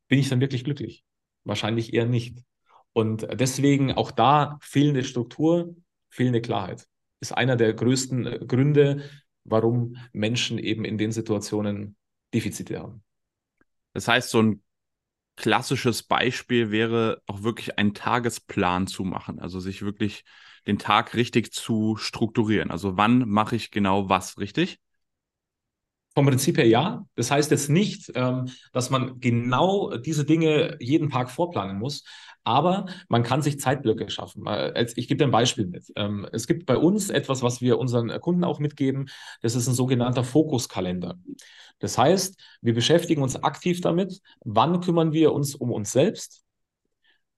bin 0.07 0.19
ich 0.19 0.29
dann 0.29 0.41
wirklich 0.41 0.63
glücklich? 0.63 1.03
Wahrscheinlich 1.43 1.93
eher 1.93 2.05
nicht. 2.05 2.37
Und 2.93 3.27
deswegen 3.39 3.93
auch 3.93 4.11
da 4.11 4.57
fehlende 4.61 5.03
Struktur, 5.03 5.75
fehlende 6.09 6.41
Klarheit 6.41 6.87
ist 7.19 7.37
einer 7.37 7.55
der 7.55 7.73
größten 7.73 8.25
äh, 8.25 8.39
Gründe, 8.45 9.03
warum 9.49 9.97
Menschen 10.13 10.57
eben 10.57 10.85
in 10.85 10.97
den 10.97 11.11
Situationen 11.11 11.95
Defizite 12.33 12.79
haben. 12.79 13.03
Das 13.93 14.07
heißt, 14.07 14.29
so 14.29 14.41
ein 14.41 14.63
klassisches 15.35 16.03
Beispiel 16.03 16.71
wäre 16.71 17.21
auch 17.25 17.43
wirklich 17.43 17.77
einen 17.79 17.93
Tagesplan 17.93 18.87
zu 18.87 19.03
machen, 19.03 19.39
also 19.39 19.59
sich 19.59 19.81
wirklich 19.81 20.25
den 20.67 20.77
Tag 20.77 21.15
richtig 21.15 21.53
zu 21.53 21.95
strukturieren. 21.97 22.71
Also 22.71 22.97
wann 22.97 23.27
mache 23.27 23.55
ich 23.55 23.71
genau 23.71 24.09
was, 24.09 24.37
richtig? 24.37 24.79
Vom 26.15 26.25
Prinzip 26.25 26.57
her 26.57 26.67
ja. 26.67 27.05
Das 27.15 27.31
heißt 27.31 27.51
jetzt 27.51 27.69
nicht, 27.69 28.11
ähm, 28.15 28.49
dass 28.73 28.89
man 28.89 29.19
genau 29.19 29.95
diese 29.97 30.25
Dinge 30.25 30.75
jeden 30.81 31.09
Tag 31.09 31.29
vorplanen 31.29 31.77
muss, 31.77 32.03
aber 32.49 32.87
man 33.09 33.21
kann 33.21 33.43
sich 33.43 33.59
Zeitblöcke 33.59 34.09
schaffen. 34.09 34.43
Ich 34.95 35.07
gebe 35.07 35.19
dir 35.19 35.25
ein 35.25 35.31
Beispiel 35.31 35.67
mit. 35.67 35.93
Ähm, 35.95 36.27
es 36.31 36.47
gibt 36.47 36.65
bei 36.65 36.77
uns 36.77 37.11
etwas, 37.11 37.43
was 37.43 37.61
wir 37.61 37.77
unseren 37.77 38.09
Kunden 38.21 38.43
auch 38.43 38.57
mitgeben. 38.57 39.09
Das 39.43 39.53
ist 39.53 39.67
ein 39.67 39.75
sogenannter 39.75 40.23
Fokuskalender. 40.23 41.19
Das 41.77 41.99
heißt, 41.99 42.41
wir 42.61 42.73
beschäftigen 42.73 43.21
uns 43.21 43.35
aktiv 43.35 43.81
damit, 43.81 44.19
wann 44.43 44.81
kümmern 44.81 45.13
wir 45.13 45.31
uns 45.31 45.53
um 45.53 45.71
uns 45.71 45.91
selbst, 45.91 46.43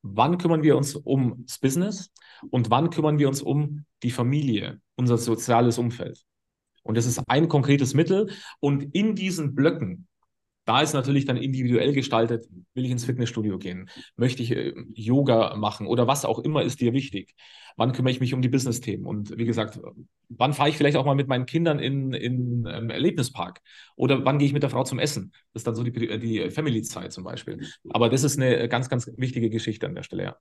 wann 0.02 0.38
kümmern 0.38 0.64
wir 0.64 0.78
uns 0.78 0.96
ums 0.96 1.60
Business 1.60 2.10
und 2.50 2.70
wann 2.70 2.90
kümmern 2.90 3.20
wir 3.20 3.28
uns 3.28 3.42
um 3.42 3.84
die 4.04 4.12
Familie, 4.12 4.80
unser 4.96 5.18
soziales 5.18 5.78
Umfeld. 5.78 6.24
Und 6.84 6.96
das 6.96 7.06
ist 7.06 7.22
ein 7.28 7.50
konkretes 7.50 7.94
Mittel. 7.94 8.32
Und 8.62 8.96
in 8.96 9.14
diesen 9.14 9.56
Blöcken 9.56 10.08
da 10.66 10.82
ist 10.82 10.94
natürlich 10.94 11.26
dann 11.26 11.38
individuell 11.38 11.94
gestaltet, 11.94 12.48
will 12.74 12.86
ich 12.86 12.92
ins 12.92 13.06
Fitnessstudio 13.06 13.58
gehen, 13.58 13.90
möchte 14.16 14.44
ich 14.44 14.52
äh, 14.52 14.74
Yoga 14.94 15.56
machen 15.56 15.88
oder 15.88 16.08
was 16.08 16.26
auch 16.26 16.40
immer 16.40 16.62
ist 16.62 16.82
dir 16.82 16.94
wichtig. 16.94 17.34
Wann 17.78 17.94
kümmere 17.94 18.12
ich 18.12 18.20
mich 18.20 18.34
um 18.34 18.42
die 18.42 18.50
Business-Themen? 18.50 19.06
Und 19.06 19.38
wie 19.38 19.46
gesagt, 19.46 19.80
wann 20.30 20.54
fahre 20.54 20.70
ich 20.70 20.78
vielleicht 20.78 20.98
auch 20.98 21.06
mal 21.06 21.16
mit 21.16 21.28
meinen 21.28 21.46
Kindern 21.46 21.80
in, 21.80 22.14
in 22.14 22.66
ähm, 22.70 22.90
Erlebnispark? 22.90 23.62
Oder 23.96 24.24
wann 24.26 24.40
gehe 24.40 24.46
ich 24.46 24.54
mit 24.54 24.62
der 24.62 24.70
Frau 24.70 24.84
zum 24.84 25.00
Essen? 25.00 25.32
Das 25.54 25.62
ist 25.62 25.68
dann 25.68 25.76
so 25.76 25.84
die, 25.84 25.92
die 26.20 26.52
Family-Zeit 26.52 27.14
zum 27.14 27.24
Beispiel. 27.24 27.66
Aber 27.90 28.10
das 28.10 28.24
ist 28.24 28.38
eine 28.38 28.68
ganz, 28.68 28.90
ganz 28.90 29.10
wichtige 29.18 29.50
Geschichte 29.50 29.88
an 29.88 29.96
der 29.96 30.04
Stelle, 30.04 30.24
ja. 30.24 30.36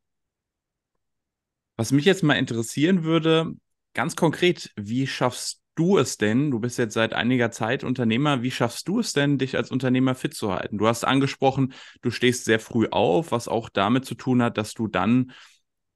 Was 1.77 1.93
mich 1.93 2.05
jetzt 2.05 2.23
mal 2.23 2.35
interessieren 2.35 3.05
würde, 3.05 3.55
ganz 3.95 4.15
konkret, 4.15 4.71
wie 4.77 5.07
schaffst 5.07 5.63
du 5.81 5.97
es 5.97 6.19
denn? 6.19 6.51
Du 6.51 6.61
bist 6.61 6.79
jetzt 6.79 6.93
seit 6.93 7.15
einiger 7.15 7.51
Zeit 7.51 7.85
Unternehmer. 7.85 8.43
Wie 8.43 8.51
schaffst 8.51 8.87
du 8.87 9.01
es 9.01 9.15
denn, 9.15 9.39
dich 9.39 9.57
als 9.57 9.71
Unternehmer 9.71 10.15
fit 10.15 10.35
zu 10.35 10.53
halten? 10.53 10.77
Du 10.77 10.87
hast 10.87 11.05
angesprochen, 11.05 11.73
du 12.03 12.11
stehst 12.11 12.45
sehr 12.45 12.61
früh 12.61 12.87
auf, 12.91 13.33
was 13.33 13.49
auch 13.49 13.71
damit 13.71 14.05
zu 14.05 14.15
tun 14.15 14.43
hat, 14.43 14.59
dass 14.59 14.75
du 14.75 14.89
dann 14.89 15.33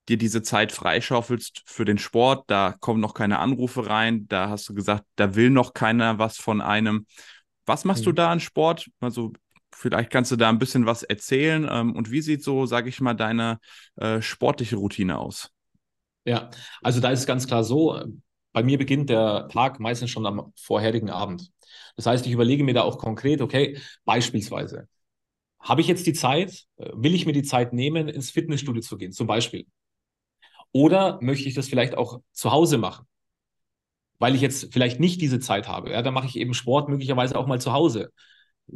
dir 0.09 0.17
diese 0.17 0.43
Zeit 0.43 0.73
freischaufelst 0.73 1.63
für 1.67 1.85
den 1.85 1.99
Sport. 1.99 2.45
Da 2.47 2.75
kommen 2.81 3.01
noch 3.01 3.13
keine 3.13 3.39
Anrufe 3.39 3.87
rein. 3.87 4.27
Da 4.29 4.49
hast 4.49 4.69
du 4.69 4.75
gesagt, 4.75 5.05
da 5.17 5.35
will 5.35 5.51
noch 5.51 5.75
keiner 5.75 6.19
was 6.19 6.39
von 6.39 6.63
einem. 6.63 7.07
Was 7.67 7.85
machst 7.85 8.03
mhm. 8.03 8.07
du 8.07 8.13
da 8.13 8.31
an 8.31 8.41
Sport? 8.41 8.89
Also 9.01 9.35
vielleicht 9.75 10.11
kannst 10.11 10.33
du 10.33 10.37
da 10.37 10.49
ein 10.49 10.59
bisschen 10.59 10.87
was 10.87 11.03
erzählen. 11.03 11.69
Ähm, 11.71 11.95
und 11.95 12.11
wie 12.11 12.23
sieht 12.23 12.43
so, 12.43 12.65
sage 12.65 12.89
ich 12.89 13.03
mal, 13.03 13.15
deine 13.15 13.59
äh, 13.97 14.23
sportliche 14.23 14.77
Routine 14.77 15.19
aus? 15.19 15.51
Ja, 16.25 16.49
also 16.83 17.01
da 17.01 17.11
ist 17.11 17.21
es 17.21 17.27
ganz 17.27 17.47
klar 17.47 17.65
so, 17.65 18.03
bei 18.55 18.63
mir 18.63 18.79
beginnt 18.79 19.11
der 19.11 19.49
Tag 19.51 19.81
meistens 19.81 20.11
schon 20.11 20.27
am 20.27 20.53
vorherigen 20.57 21.11
Abend. 21.11 21.51
Das 21.97 22.07
heißt, 22.07 22.27
ich 22.27 22.33
überlege 22.33 22.65
mir 22.65 22.75
da 22.75 22.83
auch 22.83 22.99
konkret, 22.99 23.43
okay, 23.43 23.79
beispielsweise, 24.07 24.89
habe 25.61 25.81
ich 25.83 25.89
jetzt 25.89 26.07
die 26.07 26.15
Zeit, 26.15 26.65
äh, 26.77 26.91
will 26.95 27.15
ich 27.15 27.27
mir 27.27 27.33
die 27.33 27.43
Zeit 27.43 27.73
nehmen, 27.73 28.09
ins 28.09 28.31
Fitnessstudio 28.31 28.83
zu 28.83 28.97
gehen, 28.99 29.13
zum 29.13 29.27
Beispiel? 29.27 29.67
Oder 30.73 31.19
möchte 31.23 31.49
ich 31.49 31.55
das 31.55 31.69
vielleicht 31.69 31.97
auch 31.97 32.21
zu 32.33 32.53
Hause 32.53 32.79
machen? 32.79 33.07
Weil 34.19 34.35
ich 34.35 34.41
jetzt 34.41 34.73
vielleicht 34.73 35.01
nicht 35.01 35.21
diese 35.21 35.41
Zeit 35.41 35.69
habe. 35.69 35.91
Ja, 35.91 36.03
dann 36.03 36.15
mache 36.15 36.27
ich 36.27 36.37
eben 36.37 36.55
Sport 36.55 36.89
möglicherweise 36.89 37.37
auch 37.37 37.47
mal 37.47 37.61
zu 37.61 37.73
Hause. 37.73 38.13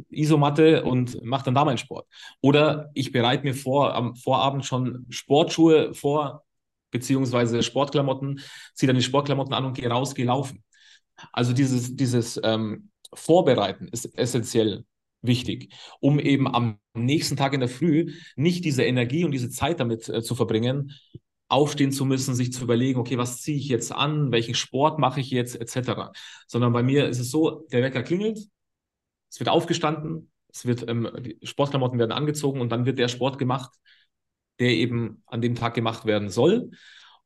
Isomatte 0.09 0.83
und 0.83 1.23
mache 1.23 1.45
dann 1.45 1.55
da 1.55 1.65
meinen 1.65 1.77
Sport. 1.77 2.07
Oder 2.41 2.91
ich 2.93 3.11
bereite 3.11 3.43
mir 3.43 3.55
vor, 3.55 3.95
am 3.95 4.15
Vorabend 4.15 4.65
schon 4.65 5.05
Sportschuhe 5.09 5.93
vor, 5.93 6.43
beziehungsweise 6.91 7.63
Sportklamotten, 7.63 8.41
ziehe 8.73 8.87
dann 8.87 8.95
die 8.95 9.03
Sportklamotten 9.03 9.53
an 9.53 9.65
und 9.65 9.73
gehe 9.73 9.89
raus, 9.89 10.15
gehe 10.15 10.25
laufen. 10.25 10.63
Also 11.31 11.53
dieses, 11.53 11.95
dieses 11.95 12.39
ähm, 12.43 12.91
Vorbereiten 13.13 13.87
ist 13.87 14.17
essentiell 14.17 14.85
wichtig, 15.21 15.73
um 15.99 16.19
eben 16.19 16.47
am 16.47 16.79
nächsten 16.93 17.35
Tag 17.35 17.53
in 17.53 17.59
der 17.59 17.69
Früh 17.69 18.13
nicht 18.35 18.63
diese 18.63 18.83
Energie 18.83 19.25
und 19.25 19.31
diese 19.31 19.49
Zeit 19.49 19.79
damit 19.79 20.07
äh, 20.07 20.21
zu 20.21 20.35
verbringen, 20.35 20.93
aufstehen 21.49 21.91
zu 21.91 22.05
müssen, 22.05 22.35
sich 22.35 22.53
zu 22.53 22.63
überlegen, 22.63 22.99
okay, 22.99 23.17
was 23.17 23.41
ziehe 23.41 23.57
ich 23.57 23.67
jetzt 23.67 23.91
an, 23.91 24.31
welchen 24.31 24.55
Sport 24.55 24.99
mache 24.99 25.19
ich 25.19 25.31
jetzt, 25.31 25.59
etc. 25.59 26.11
Sondern 26.47 26.73
bei 26.73 26.83
mir 26.83 27.09
ist 27.09 27.19
es 27.19 27.31
so, 27.31 27.67
der 27.71 27.81
Wecker 27.81 28.03
klingelt, 28.03 28.39
es 29.29 29.39
wird 29.39 29.49
aufgestanden, 29.49 30.31
es 30.51 30.65
wird, 30.65 30.87
ähm, 30.87 31.09
die 31.19 31.37
Sportklamotten 31.43 31.99
werden 31.99 32.11
angezogen 32.11 32.61
und 32.61 32.71
dann 32.71 32.85
wird 32.85 32.99
der 32.99 33.07
Sport 33.07 33.37
gemacht, 33.39 33.71
der 34.59 34.69
eben 34.69 35.23
an 35.25 35.41
dem 35.41 35.55
Tag 35.55 35.73
gemacht 35.73 36.05
werden 36.05 36.29
soll. 36.29 36.71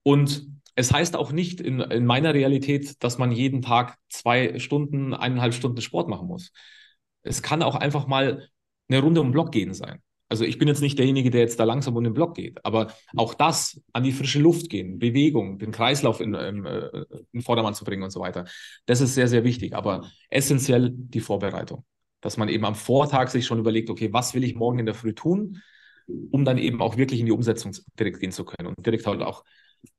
Und 0.03 0.47
es 0.75 0.91
heißt 0.91 1.15
auch 1.15 1.31
nicht 1.31 1.61
in, 1.61 1.79
in 1.79 2.05
meiner 2.05 2.33
Realität, 2.33 3.03
dass 3.03 3.17
man 3.17 3.31
jeden 3.31 3.61
Tag 3.61 3.97
zwei 4.09 4.59
Stunden, 4.59 5.13
eineinhalb 5.13 5.53
Stunden 5.53 5.81
Sport 5.81 6.09
machen 6.09 6.27
muss. 6.27 6.51
Es 7.21 7.41
kann 7.41 7.63
auch 7.63 7.75
einfach 7.75 8.07
mal 8.07 8.47
eine 8.89 8.99
Runde 8.99 9.21
um 9.21 9.27
den 9.27 9.33
Block 9.33 9.51
gehen 9.51 9.73
sein. 9.73 10.01
Also 10.29 10.45
ich 10.45 10.57
bin 10.57 10.67
jetzt 10.67 10.81
nicht 10.81 10.97
derjenige, 10.97 11.29
der 11.29 11.41
jetzt 11.41 11.59
da 11.59 11.63
langsam 11.63 11.95
um 11.95 12.03
den 12.03 12.13
Block 12.13 12.33
geht, 12.35 12.65
aber 12.65 12.91
auch 13.15 13.35
das 13.35 13.79
an 13.93 14.03
die 14.03 14.11
frische 14.11 14.39
Luft 14.39 14.67
gehen, 14.69 14.97
Bewegung, 14.97 15.59
den 15.59 15.71
Kreislauf 15.71 16.21
in, 16.21 16.33
in, 16.33 16.65
äh, 16.65 17.05
in 17.33 17.41
Vordermann 17.41 17.75
zu 17.75 17.85
bringen 17.85 18.01
und 18.01 18.09
so 18.09 18.19
weiter, 18.19 18.45
das 18.87 18.99
ist 18.99 19.13
sehr, 19.13 19.27
sehr 19.27 19.43
wichtig. 19.43 19.75
Aber 19.75 20.09
essentiell 20.31 20.89
die 20.91 21.19
Vorbereitung, 21.19 21.85
dass 22.19 22.37
man 22.37 22.49
eben 22.49 22.65
am 22.65 22.73
Vortag 22.73 23.29
sich 23.29 23.45
schon 23.45 23.59
überlegt, 23.59 23.91
okay, 23.91 24.11
was 24.11 24.33
will 24.33 24.43
ich 24.43 24.55
morgen 24.55 24.79
in 24.79 24.87
der 24.87 24.95
Früh 24.95 25.13
tun, 25.13 25.61
um 26.07 26.45
dann 26.45 26.57
eben 26.57 26.81
auch 26.81 26.97
wirklich 26.97 27.19
in 27.19 27.25
die 27.25 27.31
Umsetzung 27.31 27.73
direkt 27.99 28.19
gehen 28.19 28.31
zu 28.31 28.45
können 28.45 28.67
und 28.67 28.85
direkt 28.85 29.05
halt 29.07 29.21
auch 29.21 29.43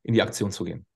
in 0.02 0.14
die 0.14 0.22
Aktion 0.22 0.50
zu 0.50 0.64
gehen. 0.64 0.86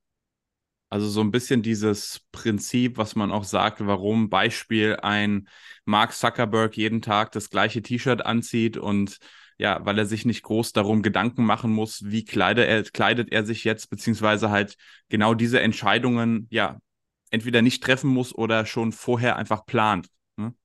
Also 0.91 1.07
so 1.07 1.21
ein 1.21 1.31
bisschen 1.31 1.61
dieses 1.61 2.21
Prinzip, 2.31 2.97
was 2.97 3.15
man 3.15 3.31
auch 3.31 3.43
sagt, 3.43 3.85
warum 3.85 4.29
Beispiel 4.29 4.97
ein 5.01 5.47
Mark 5.85 6.13
Zuckerberg 6.13 6.75
jeden 6.77 7.01
Tag 7.03 7.31
das 7.31 7.51
gleiche 7.51 7.83
T-Shirt 7.83 8.25
anzieht 8.25 8.75
und 8.75 9.19
ja, 9.59 9.85
weil 9.85 9.99
er 9.99 10.05
sich 10.05 10.25
nicht 10.25 10.41
groß 10.41 10.71
darum 10.71 11.03
Gedanken 11.03 11.43
machen 11.43 11.71
muss, 11.71 12.03
wie 12.05 12.25
kleidet 12.25 12.67
er, 12.67 12.81
kleidet 12.83 13.31
er 13.31 13.45
sich 13.45 13.65
jetzt, 13.65 13.89
beziehungsweise 13.89 14.49
halt 14.49 14.77
genau 15.09 15.33
diese 15.33 15.59
Entscheidungen, 15.59 16.47
ja, 16.49 16.79
entweder 17.29 17.61
nicht 17.61 17.83
treffen 17.83 18.09
muss 18.09 18.33
oder 18.33 18.65
schon 18.65 18.91
vorher 18.91 19.35
einfach 19.35 19.65
plant. 19.65 20.07
Ne? 20.37 20.55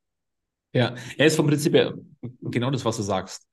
Ja, 0.72 0.94
er 1.18 1.26
ist 1.26 1.36
vom 1.36 1.48
Prinzip 1.48 1.74
her 1.74 1.94
genau 2.40 2.70
das, 2.70 2.84
was 2.84 2.96
du 2.96 3.02
sagst. 3.02 3.46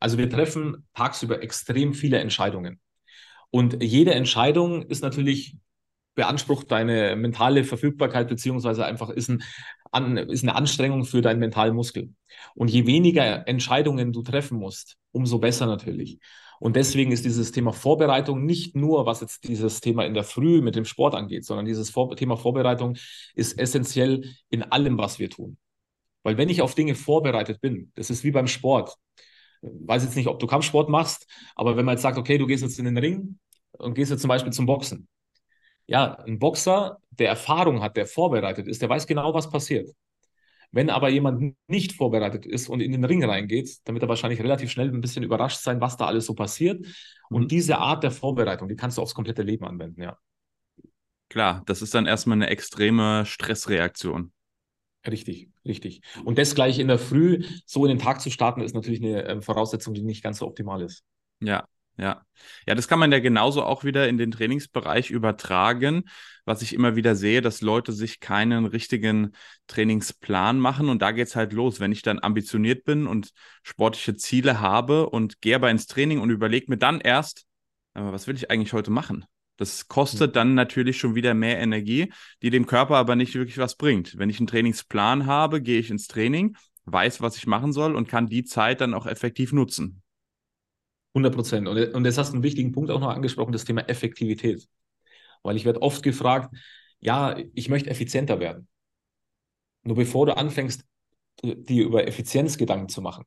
Also 0.00 0.18
wir 0.18 0.28
treffen 0.28 0.88
tagsüber 0.94 1.42
extrem 1.42 1.94
viele 1.94 2.18
Entscheidungen. 2.18 2.80
Und 3.50 3.82
jede 3.82 4.14
Entscheidung 4.14 4.82
ist 4.82 5.02
natürlich 5.02 5.56
beansprucht 6.14 6.70
deine 6.70 7.16
mentale 7.16 7.64
Verfügbarkeit, 7.64 8.28
beziehungsweise 8.28 8.84
einfach 8.84 9.10
ist, 9.10 9.30
ein, 9.30 9.42
an, 9.92 10.16
ist 10.16 10.42
eine 10.42 10.54
Anstrengung 10.54 11.04
für 11.04 11.22
deinen 11.22 11.38
mentalen 11.38 11.74
Muskel. 11.74 12.12
Und 12.54 12.70
je 12.70 12.86
weniger 12.86 13.46
Entscheidungen 13.46 14.12
du 14.12 14.22
treffen 14.22 14.58
musst, 14.58 14.96
umso 15.12 15.38
besser 15.38 15.66
natürlich. 15.66 16.18
Und 16.58 16.76
deswegen 16.76 17.10
ist 17.10 17.24
dieses 17.24 17.52
Thema 17.52 17.72
Vorbereitung 17.72 18.44
nicht 18.44 18.76
nur, 18.76 19.06
was 19.06 19.22
jetzt 19.22 19.48
dieses 19.48 19.80
Thema 19.80 20.04
in 20.04 20.12
der 20.12 20.24
Früh 20.24 20.60
mit 20.60 20.76
dem 20.76 20.84
Sport 20.84 21.14
angeht, 21.14 21.46
sondern 21.46 21.64
dieses 21.64 21.88
Vor 21.88 22.14
Thema 22.16 22.36
Vorbereitung 22.36 22.96
ist 23.34 23.58
essentiell 23.58 24.34
in 24.50 24.62
allem, 24.62 24.98
was 24.98 25.18
wir 25.18 25.30
tun. 25.30 25.56
Weil 26.22 26.36
wenn 26.36 26.50
ich 26.50 26.60
auf 26.60 26.74
Dinge 26.74 26.94
vorbereitet 26.94 27.62
bin, 27.62 27.92
das 27.94 28.10
ist 28.10 28.24
wie 28.24 28.30
beim 28.30 28.46
Sport. 28.46 28.94
Ich 29.62 29.70
weiß 29.72 30.04
jetzt 30.04 30.16
nicht, 30.16 30.28
ob 30.28 30.38
du 30.38 30.46
Kampfsport 30.46 30.88
machst, 30.88 31.26
aber 31.54 31.76
wenn 31.76 31.84
man 31.84 31.94
jetzt 31.94 32.02
sagt, 32.02 32.18
okay, 32.18 32.38
du 32.38 32.46
gehst 32.46 32.62
jetzt 32.62 32.78
in 32.78 32.86
den 32.86 32.98
Ring 32.98 33.38
und 33.72 33.94
gehst 33.94 34.10
jetzt 34.10 34.22
zum 34.22 34.28
Beispiel 34.28 34.52
zum 34.52 34.66
Boxen, 34.66 35.08
ja, 35.86 36.14
ein 36.20 36.38
Boxer, 36.38 36.98
der 37.10 37.28
Erfahrung 37.28 37.82
hat, 37.82 37.96
der 37.96 38.06
vorbereitet 38.06 38.68
ist, 38.68 38.80
der 38.80 38.88
weiß 38.88 39.06
genau, 39.06 39.34
was 39.34 39.50
passiert. 39.50 39.90
Wenn 40.72 40.88
aber 40.88 41.08
jemand 41.08 41.56
nicht 41.66 41.92
vorbereitet 41.92 42.46
ist 42.46 42.68
und 42.68 42.80
in 42.80 42.92
den 42.92 43.04
Ring 43.04 43.24
reingeht, 43.24 43.78
dann 43.84 43.96
wird 43.96 44.04
er 44.04 44.08
wahrscheinlich 44.08 44.40
relativ 44.40 44.70
schnell 44.70 44.88
ein 44.88 45.00
bisschen 45.00 45.24
überrascht 45.24 45.58
sein, 45.58 45.80
was 45.80 45.96
da 45.96 46.06
alles 46.06 46.26
so 46.26 46.34
passiert. 46.34 46.86
Und 47.28 47.42
mhm. 47.42 47.48
diese 47.48 47.78
Art 47.78 48.04
der 48.04 48.12
Vorbereitung, 48.12 48.68
die 48.68 48.76
kannst 48.76 48.96
du 48.96 49.02
aufs 49.02 49.14
komplette 49.14 49.42
Leben 49.42 49.64
anwenden, 49.64 50.00
ja. 50.00 50.16
Klar, 51.28 51.62
das 51.66 51.82
ist 51.82 51.94
dann 51.94 52.06
erstmal 52.06 52.38
eine 52.38 52.48
extreme 52.48 53.24
Stressreaktion. 53.26 54.32
Richtig, 55.06 55.48
richtig. 55.64 56.02
Und 56.24 56.38
das 56.38 56.54
gleich 56.54 56.78
in 56.78 56.88
der 56.88 56.98
Früh 56.98 57.42
so 57.64 57.84
in 57.86 57.90
den 57.90 57.98
Tag 57.98 58.20
zu 58.20 58.30
starten, 58.30 58.60
ist 58.60 58.74
natürlich 58.74 59.02
eine 59.02 59.26
ähm, 59.26 59.42
Voraussetzung, 59.42 59.94
die 59.94 60.02
nicht 60.02 60.22
ganz 60.22 60.38
so 60.38 60.46
optimal 60.46 60.82
ist. 60.82 61.04
Ja, 61.40 61.64
ja. 61.96 62.22
Ja, 62.66 62.74
das 62.74 62.86
kann 62.86 62.98
man 62.98 63.10
ja 63.10 63.18
genauso 63.18 63.62
auch 63.62 63.82
wieder 63.82 64.08
in 64.08 64.18
den 64.18 64.30
Trainingsbereich 64.30 65.10
übertragen, 65.10 66.04
was 66.44 66.60
ich 66.60 66.74
immer 66.74 66.96
wieder 66.96 67.14
sehe, 67.14 67.40
dass 67.40 67.62
Leute 67.62 67.92
sich 67.92 68.20
keinen 68.20 68.66
richtigen 68.66 69.32
Trainingsplan 69.68 70.58
machen 70.58 70.90
und 70.90 71.00
da 71.00 71.12
geht 71.12 71.28
es 71.28 71.36
halt 71.36 71.54
los. 71.54 71.80
Wenn 71.80 71.92
ich 71.92 72.02
dann 72.02 72.18
ambitioniert 72.22 72.84
bin 72.84 73.06
und 73.06 73.30
sportliche 73.62 74.16
Ziele 74.16 74.60
habe 74.60 75.08
und 75.08 75.40
gehe 75.40 75.54
aber 75.56 75.70
ins 75.70 75.86
Training 75.86 76.20
und 76.20 76.28
überlege 76.30 76.66
mir 76.68 76.78
dann 76.78 77.00
erst, 77.00 77.46
was 77.94 78.26
will 78.26 78.36
ich 78.36 78.50
eigentlich 78.50 78.74
heute 78.74 78.90
machen? 78.90 79.24
Das 79.60 79.88
kostet 79.88 80.36
dann 80.36 80.54
natürlich 80.54 80.96
schon 80.96 81.14
wieder 81.14 81.34
mehr 81.34 81.58
Energie, 81.58 82.10
die 82.40 82.48
dem 82.48 82.64
Körper 82.64 82.96
aber 82.96 83.14
nicht 83.14 83.34
wirklich 83.34 83.58
was 83.58 83.74
bringt. 83.74 84.16
Wenn 84.16 84.30
ich 84.30 84.38
einen 84.38 84.46
Trainingsplan 84.46 85.26
habe, 85.26 85.60
gehe 85.60 85.78
ich 85.78 85.90
ins 85.90 86.08
Training, 86.08 86.56
weiß, 86.86 87.20
was 87.20 87.36
ich 87.36 87.46
machen 87.46 87.74
soll 87.74 87.94
und 87.94 88.08
kann 88.08 88.26
die 88.26 88.44
Zeit 88.44 88.80
dann 88.80 88.94
auch 88.94 89.04
effektiv 89.04 89.52
nutzen. 89.52 90.00
100 91.12 91.34
Prozent. 91.34 91.68
Und, 91.68 91.76
und 91.92 92.06
jetzt 92.06 92.16
hast 92.16 92.30
du 92.30 92.36
einen 92.36 92.42
wichtigen 92.42 92.72
Punkt 92.72 92.90
auch 92.90 93.00
noch 93.00 93.10
angesprochen, 93.10 93.52
das 93.52 93.66
Thema 93.66 93.82
Effektivität. 93.82 94.66
Weil 95.42 95.56
ich 95.56 95.66
werde 95.66 95.82
oft 95.82 96.02
gefragt, 96.02 96.56
ja, 96.98 97.36
ich 97.52 97.68
möchte 97.68 97.90
effizienter 97.90 98.40
werden. 98.40 98.66
Nur 99.82 99.96
bevor 99.96 100.24
du 100.24 100.38
anfängst, 100.38 100.86
dir 101.42 101.84
über 101.84 102.08
Effizienz 102.08 102.56
Gedanken 102.56 102.88
zu 102.88 103.02
machen, 103.02 103.26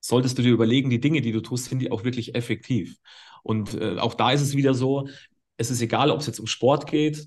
solltest 0.00 0.38
du 0.38 0.42
dir 0.42 0.52
überlegen, 0.52 0.90
die 0.90 1.00
Dinge, 1.00 1.20
die 1.20 1.32
du 1.32 1.40
tust, 1.40 1.66
sind 1.66 1.80
die 1.80 1.90
auch 1.90 2.04
wirklich 2.04 2.34
effektiv. 2.34 2.96
Und 3.42 3.74
äh, 3.74 3.98
auch 3.98 4.14
da 4.14 4.32
ist 4.32 4.42
es 4.42 4.56
wieder 4.56 4.74
so, 4.74 5.08
es 5.56 5.70
ist 5.70 5.80
egal, 5.80 6.10
ob 6.10 6.20
es 6.20 6.26
jetzt 6.26 6.40
um 6.40 6.46
Sport 6.46 6.88
geht 6.88 7.26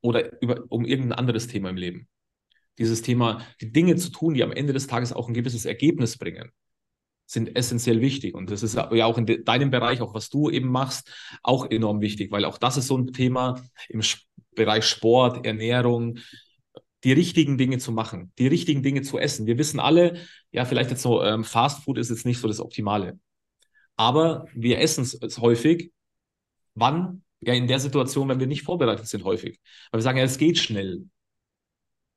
oder 0.00 0.40
über, 0.42 0.64
um 0.68 0.84
irgendein 0.84 1.18
anderes 1.18 1.46
Thema 1.46 1.70
im 1.70 1.76
Leben. 1.76 2.08
Dieses 2.78 3.02
Thema, 3.02 3.42
die 3.60 3.72
Dinge 3.72 3.96
zu 3.96 4.10
tun, 4.10 4.34
die 4.34 4.44
am 4.44 4.52
Ende 4.52 4.72
des 4.72 4.86
Tages 4.86 5.12
auch 5.12 5.28
ein 5.28 5.34
gewisses 5.34 5.64
Ergebnis 5.64 6.16
bringen 6.16 6.52
sind 7.28 7.54
essentiell 7.56 8.00
wichtig. 8.00 8.34
Und 8.34 8.50
das 8.50 8.62
ist 8.62 8.74
ja 8.74 9.04
auch 9.04 9.18
in 9.18 9.26
de 9.26 9.44
deinem 9.44 9.70
Bereich, 9.70 10.00
auch 10.00 10.14
was 10.14 10.30
du 10.30 10.48
eben 10.48 10.70
machst, 10.70 11.12
auch 11.42 11.70
enorm 11.70 12.00
wichtig, 12.00 12.32
weil 12.32 12.46
auch 12.46 12.56
das 12.56 12.78
ist 12.78 12.86
so 12.86 12.96
ein 12.96 13.12
Thema 13.12 13.62
im 13.90 14.00
Bereich 14.54 14.86
Sport, 14.86 15.44
Ernährung, 15.44 16.18
die 17.04 17.12
richtigen 17.12 17.58
Dinge 17.58 17.78
zu 17.78 17.92
machen, 17.92 18.32
die 18.38 18.48
richtigen 18.48 18.82
Dinge 18.82 19.02
zu 19.02 19.18
essen. 19.18 19.46
Wir 19.46 19.58
wissen 19.58 19.80
alle, 19.80 20.20
ja, 20.50 20.64
vielleicht 20.64 20.90
jetzt 20.90 21.02
so, 21.02 21.22
ähm, 21.22 21.44
Fast 21.44 21.84
Food 21.84 21.98
ist 21.98 22.10
jetzt 22.10 22.26
nicht 22.26 22.40
so 22.40 22.48
das 22.48 22.60
Optimale. 22.60 23.18
Aber 23.96 24.46
wir 24.54 24.80
essen 24.80 25.02
es 25.02 25.38
häufig. 25.38 25.92
Wann? 26.74 27.24
Ja, 27.40 27.54
in 27.54 27.68
der 27.68 27.80
Situation, 27.80 28.28
wenn 28.28 28.40
wir 28.40 28.46
nicht 28.46 28.62
vorbereitet 28.62 29.06
sind, 29.06 29.24
häufig. 29.24 29.60
Weil 29.90 29.98
wir 29.98 30.02
sagen, 30.02 30.18
ja, 30.18 30.24
es 30.24 30.38
geht 30.38 30.58
schnell. 30.58 31.04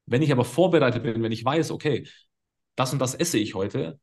Wenn 0.06 0.22
ich 0.22 0.32
aber 0.32 0.46
vorbereitet 0.46 1.04
bin, 1.04 1.24
wenn 1.24 1.32
ich 1.32 1.46
weiß, 1.46 1.72
okay, 1.72 2.08
das 2.76 2.94
und 2.94 3.00
das 3.00 3.16
esse 3.16 3.38
ich 3.38 3.54
heute, 3.54 4.00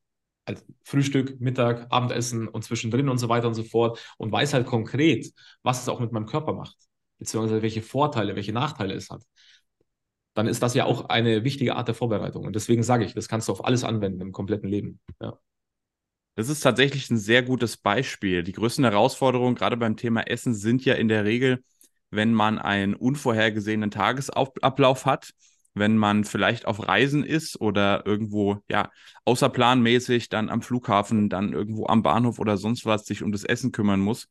halt 0.47 0.65
Frühstück, 0.85 1.41
Mittag, 1.41 1.87
Abendessen 1.91 2.49
und 2.49 2.63
zwischendrin 2.65 3.09
und 3.09 3.19
so 3.19 3.29
weiter 3.29 3.49
und 3.49 3.55
so 3.55 3.65
fort 3.65 3.99
und 4.17 4.33
weiß 4.33 4.55
halt 4.55 4.67
konkret, 4.67 5.31
was 5.63 5.83
es 5.83 5.89
auch 5.89 6.01
mit 6.01 6.13
meinem 6.13 6.27
Körper 6.27 6.53
macht, 6.55 6.77
beziehungsweise 7.19 7.63
welche 7.63 7.83
Vorteile, 7.83 8.35
welche 8.37 8.53
Nachteile 8.53 8.95
es 8.95 9.11
hat, 9.11 9.23
dann 10.39 10.47
ist 10.47 10.63
das 10.63 10.75
ja 10.75 10.85
auch 10.85 11.09
eine 11.09 11.43
wichtige 11.43 11.75
Art 11.75 11.89
der 11.89 11.97
Vorbereitung. 11.97 12.47
Und 12.47 12.55
deswegen 12.55 12.85
sage 12.85 13.05
ich, 13.05 13.13
das 13.13 13.27
kannst 13.27 13.49
du 13.49 13.53
auf 13.53 13.65
alles 13.65 13.83
anwenden 13.83 14.21
im 14.21 14.31
kompletten 14.31 14.69
Leben. 14.69 15.01
Ja. 15.21 15.37
Das 16.37 16.49
ist 16.49 16.61
tatsächlich 16.61 17.11
ein 17.11 17.19
sehr 17.19 17.43
gutes 17.43 17.77
Beispiel. 17.77 18.45
Die 18.45 18.53
größten 18.53 18.85
Herausforderungen, 18.85 19.57
gerade 19.57 19.77
beim 19.77 19.97
Thema 19.97 20.23
Essen, 20.29 20.55
sind 20.55 20.85
ja 20.85 20.95
in 20.95 21.09
der 21.09 21.25
Regel, 21.25 21.65
wenn 22.11 22.33
man 22.33 22.61
einen 22.61 22.95
unvorhergesehenen 22.95 23.91
Tagesablauf 23.91 25.07
hat 25.07 25.33
wenn 25.75 25.97
man 25.97 26.25
vielleicht 26.25 26.67
auf 26.67 26.89
Reisen 26.89 27.23
ist 27.23 27.61
oder 27.61 28.05
irgendwo, 28.05 28.59
ja, 28.69 28.91
außerplanmäßig 29.25 30.29
dann 30.29 30.49
am 30.49 30.61
Flughafen, 30.61 31.29
dann 31.29 31.53
irgendwo 31.53 31.87
am 31.87 32.03
Bahnhof 32.03 32.41
oder 32.41 32.57
sonst 32.57 32.85
was 32.85 33.07
sich 33.07 33.23
um 33.23 33.31
das 33.31 33.45
Essen 33.45 33.71
kümmern 33.71 34.01
muss. 34.01 34.27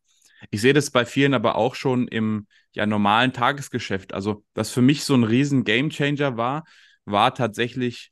Ich 0.49 0.61
sehe 0.61 0.73
das 0.73 0.91
bei 0.91 1.05
vielen 1.05 1.33
aber 1.33 1.55
auch 1.55 1.75
schon 1.75 2.07
im 2.07 2.47
ja, 2.73 2.85
normalen 2.85 3.33
Tagesgeschäft. 3.33 4.13
Also, 4.13 4.43
was 4.53 4.71
für 4.71 4.81
mich 4.81 5.03
so 5.03 5.15
ein 5.15 5.23
riesen 5.23 5.63
Gamechanger 5.63 6.37
war, 6.37 6.63
war 7.05 7.33
tatsächlich 7.33 8.11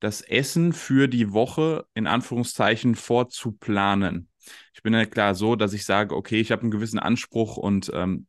das 0.00 0.20
Essen 0.20 0.72
für 0.72 1.08
die 1.08 1.32
Woche 1.32 1.86
in 1.94 2.06
Anführungszeichen 2.06 2.96
vorzuplanen. 2.96 4.28
Ich 4.74 4.82
bin 4.82 4.94
ja 4.94 5.06
klar 5.06 5.34
so, 5.34 5.54
dass 5.54 5.72
ich 5.72 5.84
sage, 5.84 6.14
okay, 6.16 6.40
ich 6.40 6.50
habe 6.50 6.62
einen 6.62 6.70
gewissen 6.72 6.98
Anspruch 6.98 7.56
und 7.56 7.90
ähm, 7.94 8.26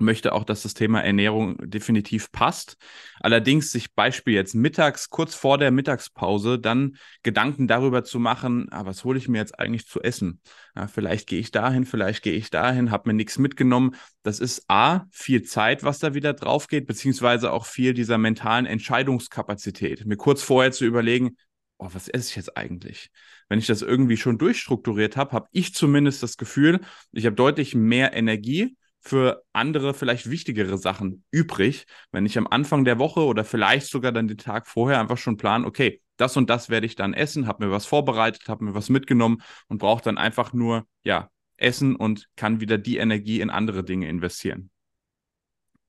möchte 0.00 0.32
auch, 0.32 0.44
dass 0.44 0.62
das 0.62 0.74
Thema 0.74 1.00
Ernährung 1.00 1.56
definitiv 1.62 2.32
passt. 2.32 2.76
Allerdings 3.20 3.70
sich 3.70 3.94
Beispiel 3.94 4.34
jetzt 4.34 4.54
mittags, 4.54 5.10
kurz 5.10 5.34
vor 5.34 5.58
der 5.58 5.70
Mittagspause, 5.70 6.58
dann 6.58 6.96
Gedanken 7.22 7.68
darüber 7.68 8.04
zu 8.04 8.18
machen, 8.18 8.68
ah, 8.70 8.86
was 8.86 9.04
hole 9.04 9.18
ich 9.18 9.28
mir 9.28 9.38
jetzt 9.38 9.58
eigentlich 9.58 9.86
zu 9.86 10.00
essen? 10.02 10.40
Ja, 10.74 10.86
vielleicht 10.86 11.28
gehe 11.28 11.40
ich 11.40 11.50
dahin, 11.50 11.84
vielleicht 11.84 12.22
gehe 12.22 12.34
ich 12.34 12.50
dahin, 12.50 12.90
habe 12.90 13.10
mir 13.10 13.14
nichts 13.14 13.38
mitgenommen. 13.38 13.94
Das 14.22 14.40
ist 14.40 14.64
A, 14.68 15.06
viel 15.10 15.42
Zeit, 15.42 15.84
was 15.84 15.98
da 15.98 16.14
wieder 16.14 16.32
drauf 16.32 16.66
geht, 16.66 16.86
beziehungsweise 16.86 17.52
auch 17.52 17.66
viel 17.66 17.94
dieser 17.94 18.18
mentalen 18.18 18.66
Entscheidungskapazität. 18.66 20.06
Mir 20.06 20.16
kurz 20.16 20.42
vorher 20.42 20.72
zu 20.72 20.84
überlegen, 20.84 21.36
oh, 21.80 21.88
was 21.92 22.08
esse 22.08 22.28
ich 22.28 22.36
jetzt 22.36 22.56
eigentlich? 22.56 23.10
Wenn 23.48 23.58
ich 23.58 23.66
das 23.66 23.82
irgendwie 23.82 24.16
schon 24.16 24.38
durchstrukturiert 24.38 25.16
habe, 25.16 25.32
habe 25.32 25.48
ich 25.52 25.74
zumindest 25.74 26.22
das 26.22 26.36
Gefühl, 26.36 26.80
ich 27.12 27.26
habe 27.26 27.36
deutlich 27.36 27.74
mehr 27.74 28.12
Energie 28.14 28.76
für 29.00 29.42
andere, 29.52 29.94
vielleicht 29.94 30.30
wichtigere 30.30 30.78
Sachen 30.78 31.24
übrig, 31.30 31.86
wenn 32.12 32.26
ich 32.26 32.36
am 32.36 32.46
Anfang 32.46 32.84
der 32.84 32.98
Woche 32.98 33.20
oder 33.20 33.44
vielleicht 33.44 33.86
sogar 33.86 34.12
dann 34.12 34.28
den 34.28 34.38
Tag 34.38 34.66
vorher 34.66 35.00
einfach 35.00 35.18
schon 35.18 35.36
plan, 35.36 35.64
okay, 35.64 36.02
das 36.16 36.36
und 36.36 36.50
das 36.50 36.68
werde 36.68 36.86
ich 36.86 36.96
dann 36.96 37.14
essen, 37.14 37.46
habe 37.46 37.64
mir 37.64 37.72
was 37.72 37.86
vorbereitet, 37.86 38.48
habe 38.48 38.64
mir 38.64 38.74
was 38.74 38.90
mitgenommen 38.90 39.42
und 39.68 39.78
brauche 39.78 40.02
dann 40.02 40.18
einfach 40.18 40.52
nur, 40.52 40.86
ja, 41.02 41.30
essen 41.56 41.96
und 41.96 42.28
kann 42.36 42.60
wieder 42.60 42.78
die 42.78 42.98
Energie 42.98 43.40
in 43.40 43.50
andere 43.50 43.84
Dinge 43.84 44.08
investieren. 44.08 44.70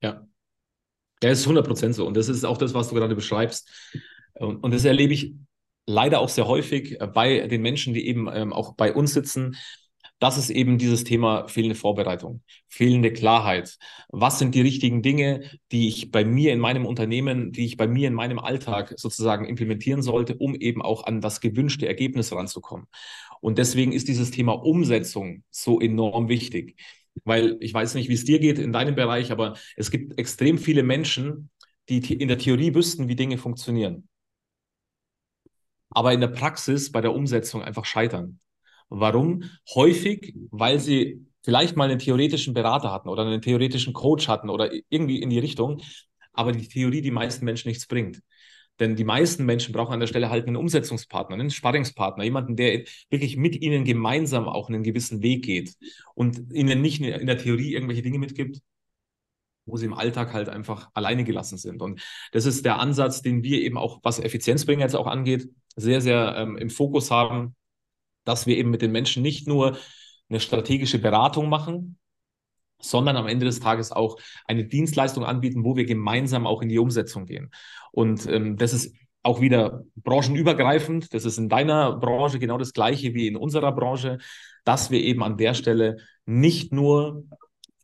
Ja. 0.01 0.27
Es 1.21 1.41
ist 1.41 1.47
100% 1.47 1.93
so. 1.93 2.07
Und 2.07 2.17
das 2.17 2.29
ist 2.29 2.43
auch 2.43 2.57
das, 2.57 2.73
was 2.73 2.89
du 2.89 2.95
gerade 2.95 3.15
beschreibst. 3.15 3.69
Und, 4.33 4.57
und 4.63 4.73
das 4.73 4.85
erlebe 4.85 5.13
ich 5.13 5.35
leider 5.85 6.19
auch 6.19 6.29
sehr 6.29 6.47
häufig 6.47 6.97
bei 7.13 7.47
den 7.47 7.61
Menschen, 7.61 7.93
die 7.93 8.07
eben 8.07 8.27
ähm, 8.31 8.53
auch 8.53 8.75
bei 8.75 8.93
uns 8.93 9.13
sitzen, 9.13 9.55
das 10.21 10.37
ist 10.37 10.51
eben 10.51 10.77
dieses 10.77 11.03
Thema 11.03 11.47
fehlende 11.47 11.73
Vorbereitung, 11.73 12.43
fehlende 12.67 13.11
Klarheit. 13.11 13.79
Was 14.09 14.37
sind 14.37 14.53
die 14.53 14.61
richtigen 14.61 15.01
Dinge, 15.01 15.49
die 15.71 15.87
ich 15.87 16.11
bei 16.11 16.23
mir 16.23 16.53
in 16.53 16.59
meinem 16.59 16.85
Unternehmen, 16.85 17.51
die 17.51 17.65
ich 17.65 17.75
bei 17.75 17.87
mir 17.87 18.07
in 18.07 18.13
meinem 18.13 18.37
Alltag 18.37 18.93
sozusagen 18.97 19.45
implementieren 19.45 20.03
sollte, 20.03 20.35
um 20.35 20.53
eben 20.53 20.83
auch 20.83 21.05
an 21.05 21.21
das 21.21 21.41
gewünschte 21.41 21.87
Ergebnis 21.87 22.31
ranzukommen. 22.31 22.85
Und 23.41 23.57
deswegen 23.57 23.93
ist 23.93 24.07
dieses 24.09 24.29
Thema 24.29 24.51
Umsetzung 24.51 25.43
so 25.49 25.81
enorm 25.81 26.29
wichtig. 26.29 26.79
Weil 27.23 27.57
ich 27.59 27.73
weiß 27.73 27.95
nicht, 27.95 28.07
wie 28.07 28.13
es 28.13 28.23
dir 28.23 28.37
geht 28.37 28.59
in 28.59 28.71
deinem 28.71 28.93
Bereich, 28.93 29.31
aber 29.31 29.57
es 29.75 29.89
gibt 29.89 30.19
extrem 30.19 30.59
viele 30.59 30.83
Menschen, 30.83 31.49
die 31.89 31.97
in 32.13 32.27
der 32.27 32.37
Theorie 32.37 32.75
wüssten, 32.75 33.07
wie 33.07 33.15
Dinge 33.15 33.39
funktionieren. 33.39 34.07
Aber 35.89 36.13
in 36.13 36.21
der 36.21 36.27
Praxis 36.27 36.91
bei 36.91 37.01
der 37.01 37.15
Umsetzung 37.15 37.63
einfach 37.63 37.85
scheitern. 37.85 38.39
Warum? 38.93 39.43
Häufig, 39.73 40.35
weil 40.51 40.77
sie 40.77 41.25
vielleicht 41.43 41.77
mal 41.77 41.89
einen 41.89 41.97
theoretischen 41.97 42.53
Berater 42.53 42.91
hatten 42.91 43.07
oder 43.07 43.25
einen 43.25 43.41
theoretischen 43.41 43.93
Coach 43.93 44.27
hatten 44.27 44.49
oder 44.49 44.69
irgendwie 44.89 45.21
in 45.21 45.29
die 45.29 45.39
Richtung, 45.39 45.81
aber 46.33 46.51
die 46.51 46.67
Theorie 46.67 47.01
die 47.01 47.09
meisten 47.09 47.45
Menschen 47.45 47.69
nichts 47.69 47.87
bringt. 47.87 48.21
Denn 48.81 48.97
die 48.97 49.05
meisten 49.05 49.45
Menschen 49.45 49.73
brauchen 49.73 49.93
an 49.93 50.01
der 50.01 50.07
Stelle 50.07 50.29
halt 50.29 50.45
einen 50.45 50.57
Umsetzungspartner, 50.57 51.35
einen 51.35 51.51
Sparringspartner, 51.51 52.25
jemanden, 52.25 52.57
der 52.57 52.83
wirklich 53.09 53.37
mit 53.37 53.61
ihnen 53.61 53.85
gemeinsam 53.85 54.49
auch 54.49 54.67
einen 54.67 54.83
gewissen 54.83 55.21
Weg 55.21 55.45
geht 55.45 55.73
und 56.13 56.51
ihnen 56.51 56.81
nicht 56.81 57.01
in 57.01 57.27
der 57.27 57.37
Theorie 57.37 57.73
irgendwelche 57.73 58.01
Dinge 58.01 58.19
mitgibt, 58.19 58.59
wo 59.65 59.77
sie 59.77 59.85
im 59.85 59.93
Alltag 59.93 60.33
halt 60.33 60.49
einfach 60.49 60.89
alleine 60.93 61.23
gelassen 61.23 61.57
sind. 61.57 61.81
Und 61.81 62.01
das 62.33 62.45
ist 62.45 62.65
der 62.65 62.79
Ansatz, 62.79 63.21
den 63.21 63.41
wir 63.41 63.61
eben 63.61 63.77
auch, 63.77 64.01
was 64.03 64.19
Effizienzbringer 64.19 64.81
jetzt 64.81 64.95
auch 64.97 65.07
angeht, 65.07 65.49
sehr, 65.77 66.01
sehr 66.01 66.35
ähm, 66.35 66.57
im 66.57 66.69
Fokus 66.69 67.09
haben, 67.09 67.55
dass 68.23 68.45
wir 68.45 68.57
eben 68.57 68.69
mit 68.69 68.81
den 68.81 68.91
Menschen 68.91 69.23
nicht 69.23 69.47
nur 69.47 69.77
eine 70.29 70.39
strategische 70.39 70.99
Beratung 70.99 71.49
machen, 71.49 71.97
sondern 72.79 73.17
am 73.17 73.27
Ende 73.27 73.45
des 73.45 73.59
Tages 73.59 73.91
auch 73.91 74.17
eine 74.45 74.65
Dienstleistung 74.65 75.23
anbieten, 75.23 75.63
wo 75.63 75.75
wir 75.75 75.85
gemeinsam 75.85 76.47
auch 76.47 76.61
in 76.61 76.69
die 76.69 76.79
Umsetzung 76.79 77.25
gehen. 77.25 77.51
Und 77.91 78.25
ähm, 78.27 78.57
das 78.57 78.73
ist 78.73 78.95
auch 79.23 79.39
wieder 79.39 79.83
branchenübergreifend. 79.95 81.13
Das 81.13 81.25
ist 81.25 81.37
in 81.37 81.49
deiner 81.49 81.97
Branche 81.97 82.39
genau 82.39 82.57
das 82.57 82.73
gleiche 82.73 83.13
wie 83.13 83.27
in 83.27 83.35
unserer 83.35 83.71
Branche, 83.71 84.17
dass 84.63 84.89
wir 84.89 85.01
eben 85.01 85.23
an 85.23 85.37
der 85.37 85.53
Stelle 85.53 85.97
nicht 86.25 86.73
nur 86.73 87.23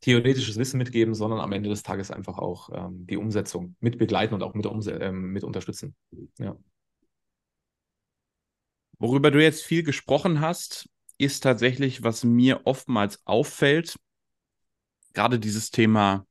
theoretisches 0.02 0.58
Wissen 0.58 0.78
mitgeben, 0.78 1.14
sondern 1.14 1.40
am 1.40 1.52
Ende 1.52 1.70
des 1.70 1.84
Tages 1.84 2.12
einfach 2.12 2.38
auch 2.38 2.70
ähm, 2.74 3.06
die 3.08 3.18
Umsetzung 3.18 3.76
mit 3.80 3.98
begleiten 3.98 4.34
und 4.34 4.44
auch 4.44 4.54
mit, 4.54 4.66
ähm, 5.00 5.32
mit 5.32 5.44
unterstützen. 5.44 5.96
Ja. 6.40 6.56
Worüber 9.00 9.32
du 9.32 9.42
jetzt 9.42 9.64
viel 9.64 9.84
gesprochen 9.84 10.42
hast, 10.42 10.90
ist 11.18 11.42
tatsächlich, 11.42 12.04
was 12.04 12.24
mir 12.24 12.62
oftmals 12.66 13.22
auffällt, 13.26 13.98
gerade 15.14 15.40
dieses 15.40 15.72
Thema 15.72 16.26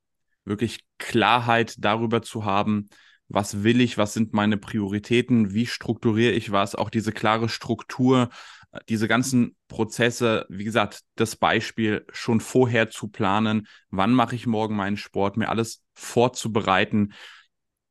wirklich 0.45 0.85
Klarheit 0.99 1.75
darüber 1.79 2.23
zu 2.23 2.45
haben, 2.45 2.89
was 3.29 3.65
will 3.65 3.81
ich, 3.81 3.99
was 3.99 4.15
sind 4.15 4.33
meine 4.33 4.57
Prioritäten, 4.57 5.53
wie 5.53 5.67
strukturiere 5.67 6.33
ich 6.33 6.53
was, 6.53 6.77
auch 6.77 6.91
diese 6.91 7.13
klare 7.13 7.49
Struktur, 7.49 8.31
äh, 8.71 8.79
diese 8.89 9.09
ganzen 9.09 9.57
Prozesse, 9.69 10.47
wie 10.49 10.65
gesagt, 10.65 11.01
das 11.17 11.35
Beispiel 11.35 12.07
schon 12.13 12.41
vorher 12.41 12.89
zu 12.89 13.09
planen, 13.09 13.67
wann 13.91 14.13
mache 14.13 14.37
ich 14.37 14.47
morgen 14.47 14.77
meinen 14.77 14.97
Sport, 14.97 15.37
mir 15.37 15.49
alles 15.49 15.83
vorzubereiten. 15.95 17.13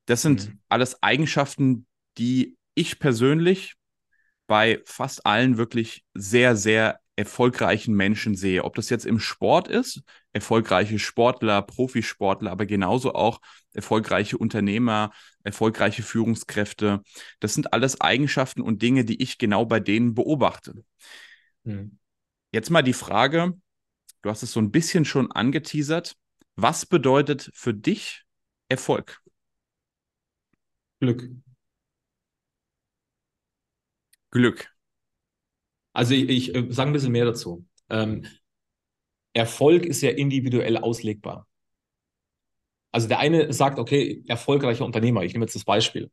Das 0.05 0.21
sind 0.21 0.47
mhm. 0.47 0.59
alles 0.69 1.03
Eigenschaften, 1.03 1.85
die 2.17 2.57
ich 2.73 2.99
persönlich 2.99 3.75
bei 4.47 4.81
fast 4.85 5.25
allen 5.25 5.57
wirklich 5.57 6.03
sehr, 6.13 6.55
sehr 6.55 6.99
erfolgreichen 7.15 7.95
Menschen 7.95 8.35
sehe. 8.35 8.63
Ob 8.63 8.75
das 8.75 8.89
jetzt 8.89 9.05
im 9.05 9.19
Sport 9.19 9.67
ist, 9.67 10.01
erfolgreiche 10.33 10.99
Sportler, 10.99 11.61
Profisportler, 11.61 12.51
aber 12.51 12.65
genauso 12.65 13.13
auch 13.13 13.39
erfolgreiche 13.73 14.37
Unternehmer, 14.37 15.11
erfolgreiche 15.43 16.03
Führungskräfte. 16.03 17.01
Das 17.39 17.53
sind 17.53 17.73
alles 17.73 18.01
Eigenschaften 18.01 18.61
und 18.61 18.81
Dinge, 18.81 19.05
die 19.05 19.21
ich 19.21 19.37
genau 19.37 19.65
bei 19.65 19.79
denen 19.79 20.13
beobachte. 20.13 20.83
Hm. 21.63 21.97
Jetzt 22.51 22.69
mal 22.69 22.81
die 22.81 22.93
Frage, 22.93 23.53
du 24.21 24.29
hast 24.29 24.43
es 24.43 24.51
so 24.51 24.59
ein 24.59 24.71
bisschen 24.71 25.05
schon 25.05 25.31
angeteasert. 25.31 26.17
Was 26.55 26.85
bedeutet 26.85 27.49
für 27.53 27.73
dich 27.73 28.23
Erfolg? 28.69 29.21
Glück. 30.99 31.29
Glück? 34.35 34.69
Also 35.93 36.13
ich, 36.13 36.29
ich 36.29 36.55
äh, 36.55 36.65
sage 36.71 36.89
ein 36.89 36.93
bisschen 36.93 37.11
mehr 37.11 37.25
dazu. 37.25 37.65
Ähm, 37.89 38.25
Erfolg 39.33 39.85
ist 39.85 40.01
ja 40.01 40.09
individuell 40.09 40.77
auslegbar. 40.77 41.45
Also 42.91 43.07
der 43.07 43.19
eine 43.19 43.51
sagt, 43.53 43.77
okay, 43.79 44.23
erfolgreicher 44.27 44.85
Unternehmer, 44.85 45.23
ich 45.23 45.33
nehme 45.33 45.45
jetzt 45.45 45.55
das 45.55 45.65
Beispiel. 45.65 46.09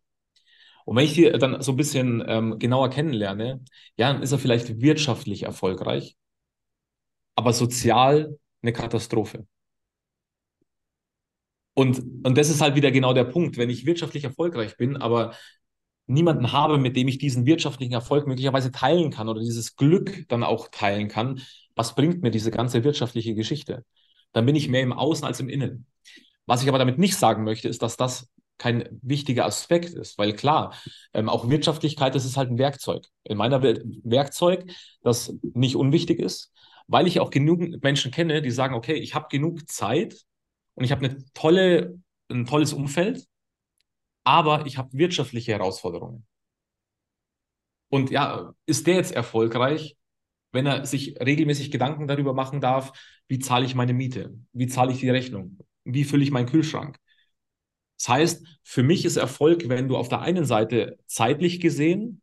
Und 0.87 0.97
wenn 0.97 1.05
ich 1.07 1.15
die 1.15 1.31
dann 1.33 1.63
so 1.63 1.73
ein 1.73 1.77
bisschen 1.77 2.25
ähm, 2.27 2.59
genauer 2.59 2.91
kennenlerne, 2.91 3.65
ja, 3.99 4.13
dann 4.13 4.23
ist 4.23 4.33
er 4.33 4.39
vielleicht 4.41 4.81
wirtschaftlich 4.81 5.45
erfolgreich, 5.45 6.17
aber 7.37 7.53
sozial 7.53 8.39
eine 8.63 8.73
Katastrophe. 8.73 9.47
Und, 11.75 12.01
und 12.25 12.37
das 12.37 12.51
ist 12.51 12.61
halt 12.61 12.75
wieder 12.77 12.91
genau 12.91 13.15
der 13.15 13.25
Punkt. 13.25 13.57
Wenn 13.57 13.71
ich 13.71 13.87
wirtschaftlich 13.87 14.25
erfolgreich 14.25 14.77
bin, 14.77 14.97
aber 14.97 15.35
niemanden 16.07 16.53
habe, 16.53 16.79
mit 16.79 16.97
dem 16.97 17.09
ich 17.09 17.19
diesen 17.19 17.47
wirtschaftlichen 17.47 17.93
Erfolg 17.93 18.27
möglicherweise 18.27 18.73
teilen 18.73 19.11
kann 19.11 19.29
oder 19.29 19.41
dieses 19.41 19.77
Glück 19.77 20.25
dann 20.29 20.43
auch 20.43 20.69
teilen 20.69 21.09
kann, 21.09 21.41
was 21.75 21.95
bringt 21.95 22.23
mir 22.23 22.31
diese 22.31 22.51
ganze 22.51 22.85
wirtschaftliche 22.85 23.35
Geschichte? 23.35 23.85
Dann 24.33 24.47
bin 24.47 24.57
ich 24.57 24.69
mehr 24.69 24.83
im 24.83 24.93
Außen 24.93 25.27
als 25.27 25.41
im 25.41 25.49
Innen. 25.49 25.87
Was 26.47 26.63
ich 26.63 26.69
aber 26.69 26.79
damit 26.79 26.99
nicht 26.99 27.17
sagen 27.17 27.45
möchte, 27.45 27.69
ist, 27.69 27.83
dass 27.83 27.97
das 27.97 28.29
kein 28.59 28.89
wichtiger 29.03 29.45
Aspekt 29.45 29.91
ist, 29.91 30.19
weil 30.19 30.35
klar, 30.35 30.75
ähm, 31.15 31.29
auch 31.29 31.49
Wirtschaftlichkeit, 31.49 32.15
das 32.15 32.25
ist 32.25 32.37
halt 32.37 32.51
ein 32.51 32.59
Werkzeug. 32.59 33.05
In 33.25 33.37
meiner 33.37 33.63
Welt 33.63 33.83
Werkzeug, 34.05 34.71
das 35.03 35.35
nicht 35.55 35.77
unwichtig 35.77 36.21
ist, 36.21 36.53
weil 36.87 37.07
ich 37.07 37.21
auch 37.21 37.31
genug 37.31 37.83
Menschen 37.83 38.13
kenne, 38.13 38.43
die 38.43 38.51
sagen, 38.51 38.75
okay, 38.75 38.95
ich 38.95 39.15
habe 39.15 39.27
genug 39.31 39.69
Zeit 39.69 40.17
und 40.75 40.85
ich 40.85 40.93
habe 40.93 41.05
eine 41.05 41.17
tolle, 41.35 41.99
ein 42.31 42.47
tolles 42.47 42.73
Umfeld, 42.73 43.25
aber 44.25 44.67
ich 44.67 44.79
habe 44.79 44.97
wirtschaftliche 44.97 45.53
Herausforderungen. 45.53 46.27
Und 47.89 48.11
ja, 48.11 48.55
ist 48.67 48.87
der 48.87 48.97
jetzt 48.97 49.13
erfolgreich, 49.13 49.97
wenn 50.53 50.67
er 50.67 50.87
sich 50.87 51.19
regelmäßig 51.21 51.71
Gedanken 51.71 52.07
darüber 52.07 52.35
machen 52.35 52.61
darf, 52.61 52.93
wie 53.29 53.39
zahle 53.39 53.67
ich 53.67 53.75
meine 53.75 53.95
Miete, 53.95 54.35
wie 54.53 54.67
zahle 54.67 54.93
ich 54.93 55.01
die 55.01 55.11
Rechnung, 55.11 55.59
wie 55.85 56.05
fülle 56.05 56.23
ich 56.23 56.31
meinen 56.31 56.49
Kühlschrank. 56.49 56.99
Das 57.99 58.09
heißt, 58.09 58.47
für 58.63 58.83
mich 58.83 59.05
ist 59.05 59.17
Erfolg, 59.17 59.69
wenn 59.69 59.89
du 59.89 59.97
auf 59.97 60.09
der 60.09 60.21
einen 60.21 60.45
Seite 60.45 60.99
zeitlich 61.07 61.61
gesehen 61.61 62.23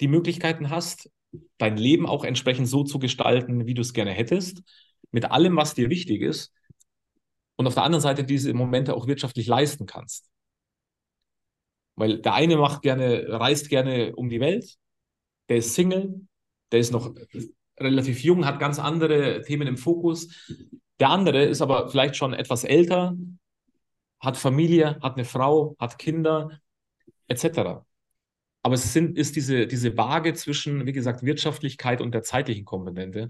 die 0.00 0.08
Möglichkeiten 0.08 0.70
hast, 0.70 1.10
dein 1.58 1.76
Leben 1.76 2.06
auch 2.06 2.24
entsprechend 2.24 2.68
so 2.68 2.84
zu 2.84 2.98
gestalten, 2.98 3.66
wie 3.66 3.74
du 3.74 3.82
es 3.82 3.92
gerne 3.92 4.12
hättest, 4.12 4.62
mit 5.10 5.30
allem, 5.30 5.56
was 5.56 5.74
dir 5.74 5.90
wichtig 5.90 6.22
ist, 6.22 6.52
und 7.56 7.66
auf 7.66 7.74
der 7.74 7.82
anderen 7.82 8.02
Seite 8.02 8.22
diese 8.24 8.54
Momente 8.54 8.94
auch 8.94 9.08
wirtschaftlich 9.08 9.48
leisten 9.48 9.84
kannst. 9.86 10.28
Weil 11.98 12.20
der 12.20 12.34
eine 12.34 12.56
macht 12.56 12.82
gerne, 12.82 13.26
reist 13.28 13.68
gerne 13.68 14.14
um 14.14 14.28
die 14.28 14.38
Welt, 14.40 14.78
der 15.48 15.56
ist 15.56 15.74
Single, 15.74 16.20
der 16.70 16.78
ist 16.78 16.92
noch 16.92 17.12
relativ 17.78 18.22
jung, 18.22 18.46
hat 18.46 18.60
ganz 18.60 18.78
andere 18.78 19.42
Themen 19.42 19.66
im 19.66 19.76
Fokus. 19.76 20.48
Der 21.00 21.10
andere 21.10 21.44
ist 21.44 21.60
aber 21.60 21.88
vielleicht 21.88 22.14
schon 22.14 22.34
etwas 22.34 22.62
älter, 22.62 23.16
hat 24.20 24.36
Familie, 24.36 25.00
hat 25.02 25.14
eine 25.14 25.24
Frau, 25.24 25.74
hat 25.80 25.98
Kinder, 25.98 26.60
etc. 27.26 27.82
Aber 28.62 28.74
es 28.74 28.92
sind, 28.92 29.18
ist 29.18 29.34
diese, 29.34 29.66
diese 29.66 29.96
Waage 29.96 30.34
zwischen, 30.34 30.86
wie 30.86 30.92
gesagt, 30.92 31.24
Wirtschaftlichkeit 31.24 32.00
und 32.00 32.12
der 32.12 32.22
zeitlichen 32.22 32.64
Komponente 32.64 33.28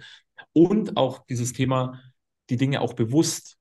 und 0.52 0.98
auch 0.98 1.24
dieses 1.26 1.54
Thema, 1.54 2.02
die 2.50 2.58
Dinge 2.58 2.82
auch 2.82 2.92
bewusst 2.92 3.56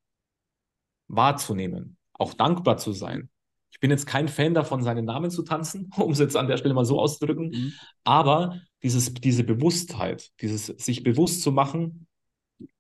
wahrzunehmen, 1.08 1.98
auch 2.12 2.34
dankbar 2.34 2.78
zu 2.78 2.91
sein 2.91 3.30
Ich 3.72 3.80
bin 3.80 3.92
jetzt 3.92 4.08
kein 4.08 4.28
Fan 4.28 4.54
davon, 4.54 4.82
seinen 4.82 5.06
Namen 5.06 5.30
zu 5.30 5.44
tanzen, 5.44 5.92
um 5.98 6.12
es 6.12 6.20
jetzt 6.20 6.36
an 6.36 6.48
der 6.48 6.58
Stelle 6.58 6.74
mal 6.74 6.86
so 6.86 7.00
auszudrücken. 7.00 7.50
Mhm. 7.50 7.74
Aber 8.04 8.60
dieses, 8.84 9.14
diese 9.14 9.44
Bewusstheit, 9.44 10.32
dieses 10.42 10.68
sich 10.68 11.04
bewusst 11.04 11.42
zu 11.42 11.52
machen, 11.52 12.08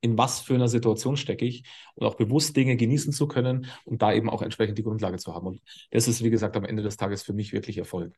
in 0.01 0.17
was 0.17 0.39
für 0.39 0.55
einer 0.55 0.67
Situation 0.67 1.17
stecke 1.17 1.45
ich 1.45 1.63
und 1.95 2.07
auch 2.07 2.15
bewusst 2.15 2.55
Dinge 2.55 2.77
genießen 2.77 3.13
zu 3.13 3.27
können 3.27 3.67
und 3.85 4.01
da 4.01 4.13
eben 4.13 4.29
auch 4.29 4.41
entsprechend 4.41 4.77
die 4.77 4.83
Grundlage 4.83 5.17
zu 5.17 5.33
haben. 5.33 5.47
Und 5.47 5.61
das 5.91 6.07
ist, 6.07 6.23
wie 6.23 6.29
gesagt, 6.29 6.55
am 6.57 6.65
Ende 6.65 6.83
des 6.83 6.97
Tages 6.97 7.23
für 7.23 7.33
mich 7.33 7.53
wirklich 7.53 7.77
Erfolg. 7.77 8.15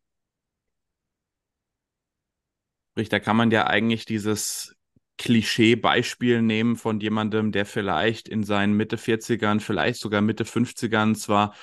Da 2.95 3.19
kann 3.19 3.37
man 3.37 3.49
ja 3.51 3.65
eigentlich 3.67 4.05
dieses 4.05 4.75
Klischee-Beispiel 5.17 6.41
nehmen 6.41 6.75
von 6.75 6.99
jemandem, 6.99 7.51
der 7.51 7.65
vielleicht 7.65 8.27
in 8.27 8.43
seinen 8.43 8.73
Mitte 8.73 8.97
40ern, 8.97 9.59
vielleicht 9.59 9.99
sogar 9.99 10.21
Mitte 10.21 10.43
50ern 10.43 11.15
zwar 11.15 11.53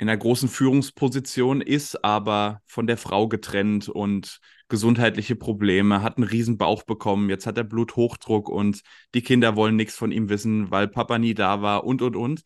in 0.00 0.08
einer 0.08 0.16
großen 0.16 0.48
Führungsposition 0.48 1.60
ist, 1.60 2.04
aber 2.04 2.62
von 2.64 2.86
der 2.86 2.96
Frau 2.96 3.28
getrennt 3.28 3.86
und 3.90 4.40
gesundheitliche 4.70 5.36
Probleme, 5.36 6.00
hat 6.00 6.16
einen 6.16 6.26
riesen 6.26 6.56
Bauch 6.56 6.84
bekommen, 6.84 7.28
jetzt 7.28 7.46
hat 7.46 7.58
er 7.58 7.64
Bluthochdruck 7.64 8.48
und 8.48 8.80
die 9.14 9.20
Kinder 9.20 9.56
wollen 9.56 9.76
nichts 9.76 9.96
von 9.96 10.10
ihm 10.10 10.30
wissen, 10.30 10.70
weil 10.70 10.88
Papa 10.88 11.18
nie 11.18 11.34
da 11.34 11.60
war 11.60 11.84
und 11.84 12.00
und 12.00 12.16
und. 12.16 12.40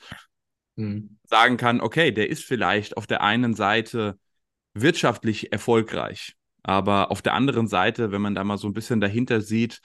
Mhm. 0.74 1.18
Sagen 1.22 1.56
kann, 1.56 1.80
okay, 1.80 2.10
der 2.10 2.28
ist 2.28 2.42
vielleicht 2.42 2.96
auf 2.96 3.06
der 3.06 3.22
einen 3.22 3.54
Seite 3.54 4.18
wirtschaftlich 4.72 5.52
erfolgreich, 5.52 6.34
aber 6.64 7.12
auf 7.12 7.22
der 7.22 7.34
anderen 7.34 7.68
Seite, 7.68 8.10
wenn 8.10 8.22
man 8.22 8.34
da 8.34 8.42
mal 8.42 8.58
so 8.58 8.66
ein 8.66 8.74
bisschen 8.74 9.00
dahinter 9.00 9.40
sieht, 9.40 9.80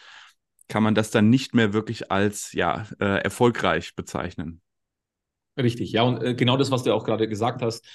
kann 0.70 0.82
man 0.82 0.96
das 0.96 1.12
dann 1.12 1.30
nicht 1.30 1.54
mehr 1.54 1.72
wirklich 1.72 2.12
als 2.12 2.52
ja, 2.52 2.88
äh, 3.00 3.22
erfolgreich 3.22 3.96
bezeichnen. 3.96 4.60
Richtig, 5.60 5.92
ja, 5.92 6.04
und 6.04 6.24
äh, 6.24 6.36
genau 6.36 6.56
das, 6.58 6.72
was 6.72 6.84
du 6.84 6.94
auch 6.94 7.04
gerade 7.04 7.28
gesagt 7.28 7.62
hast. 7.62 7.86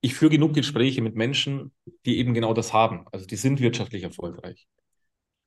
Ich 0.00 0.14
führe 0.14 0.30
genug 0.32 0.54
Gespräche 0.54 1.00
mit 1.02 1.14
Menschen, 1.14 1.72
die 2.06 2.18
eben 2.18 2.34
genau 2.34 2.54
das 2.54 2.72
haben. 2.72 3.06
Also 3.12 3.26
die 3.26 3.36
sind 3.36 3.60
wirtschaftlich 3.60 4.02
erfolgreich. 4.02 4.66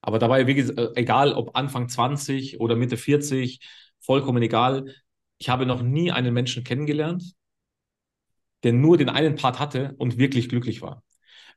Aber 0.02 0.20
dabei, 0.20 0.48
wie 0.48 0.56
gesagt, 0.56 0.80
äh, 0.80 0.92
egal 0.96 1.34
ob 1.34 1.58
Anfang 1.58 1.90
20 1.90 2.60
oder 2.62 2.76
Mitte 2.76 2.98
40, 2.98 3.62
vollkommen 4.02 4.44
egal. 4.44 4.94
Ich 5.40 5.50
habe 5.50 5.66
noch 5.68 5.84
nie 5.84 6.12
einen 6.12 6.34
Menschen 6.34 6.64
kennengelernt, 6.64 7.36
der 8.64 8.74
nur 8.74 8.98
den 8.98 9.10
einen 9.10 9.36
Part 9.36 9.60
hatte 9.60 9.94
und 9.98 10.18
wirklich 10.18 10.50
glücklich 10.50 10.82
war. 10.82 11.04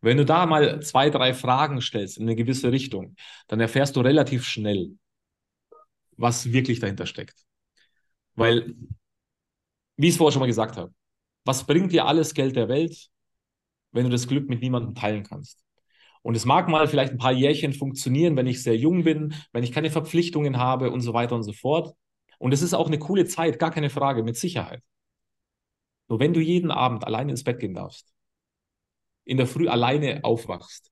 Wenn 0.03 0.17
du 0.19 0.25
da 0.25 0.47
mal 0.47 0.81
zwei, 0.83 1.11
drei 1.11 1.35
Fragen 1.35 1.81
stellst 1.83 2.19
in 2.19 2.25
eine 2.25 2.37
gewisse 2.37 2.73
Richtung, 2.73 3.17
dann 3.49 3.61
erfährst 3.61 3.97
du 3.97 4.01
relativ 4.01 4.47
schnell, 4.47 4.93
was 6.17 6.53
wirklich 6.53 6.81
dahinter 6.81 7.07
steckt. 7.07 7.47
Weil, 8.35 8.75
wie 9.99 10.07
ich 10.07 10.15
es 10.15 10.17
vorher 10.17 10.33
schon 10.33 10.41
mal 10.41 10.47
gesagt 10.47 10.77
habe, 10.77 10.95
was 11.45 11.67
bringt 11.67 11.93
dir 11.93 12.07
alles 12.07 12.33
Geld 12.33 12.57
der 12.57 12.69
Welt, 12.69 13.11
wenn 13.93 14.05
du 14.05 14.11
das 14.11 14.27
Glück 14.27 14.49
mit 14.49 14.63
niemandem 14.63 14.95
teilen 14.95 15.25
kannst? 15.25 15.63
Und 16.23 16.35
es 16.35 16.45
mag 16.45 16.69
mal 16.69 16.89
vielleicht 16.89 17.13
ein 17.13 17.19
paar 17.19 17.33
Jährchen 17.33 17.73
funktionieren, 17.73 18.37
wenn 18.37 18.47
ich 18.47 18.63
sehr 18.63 18.77
jung 18.77 19.05
bin, 19.05 19.35
wenn 19.53 19.65
ich 19.65 19.73
keine 19.73 19.91
Verpflichtungen 19.91 20.57
habe 20.57 20.91
und 20.91 21.01
so 21.01 21.15
weiter 21.15 21.35
und 21.35 21.43
so 21.43 21.53
fort. 21.53 21.95
Und 22.39 22.53
es 22.53 22.63
ist 22.63 22.75
auch 22.75 22.87
eine 22.87 22.99
coole 22.99 23.27
Zeit, 23.27 23.59
gar 23.59 23.71
keine 23.71 23.91
Frage, 23.91 24.23
mit 24.23 24.37
Sicherheit. 24.37 24.83
Nur 26.09 26.21
wenn 26.21 26.33
du 26.33 26.41
jeden 26.41 26.71
Abend 26.71 27.05
allein 27.05 27.29
ins 27.29 27.45
Bett 27.45 27.61
gehen 27.61 27.75
darfst, 27.75 28.13
in 29.25 29.37
der 29.37 29.47
Früh 29.47 29.69
alleine 29.69 30.25
aufwachst 30.25 30.91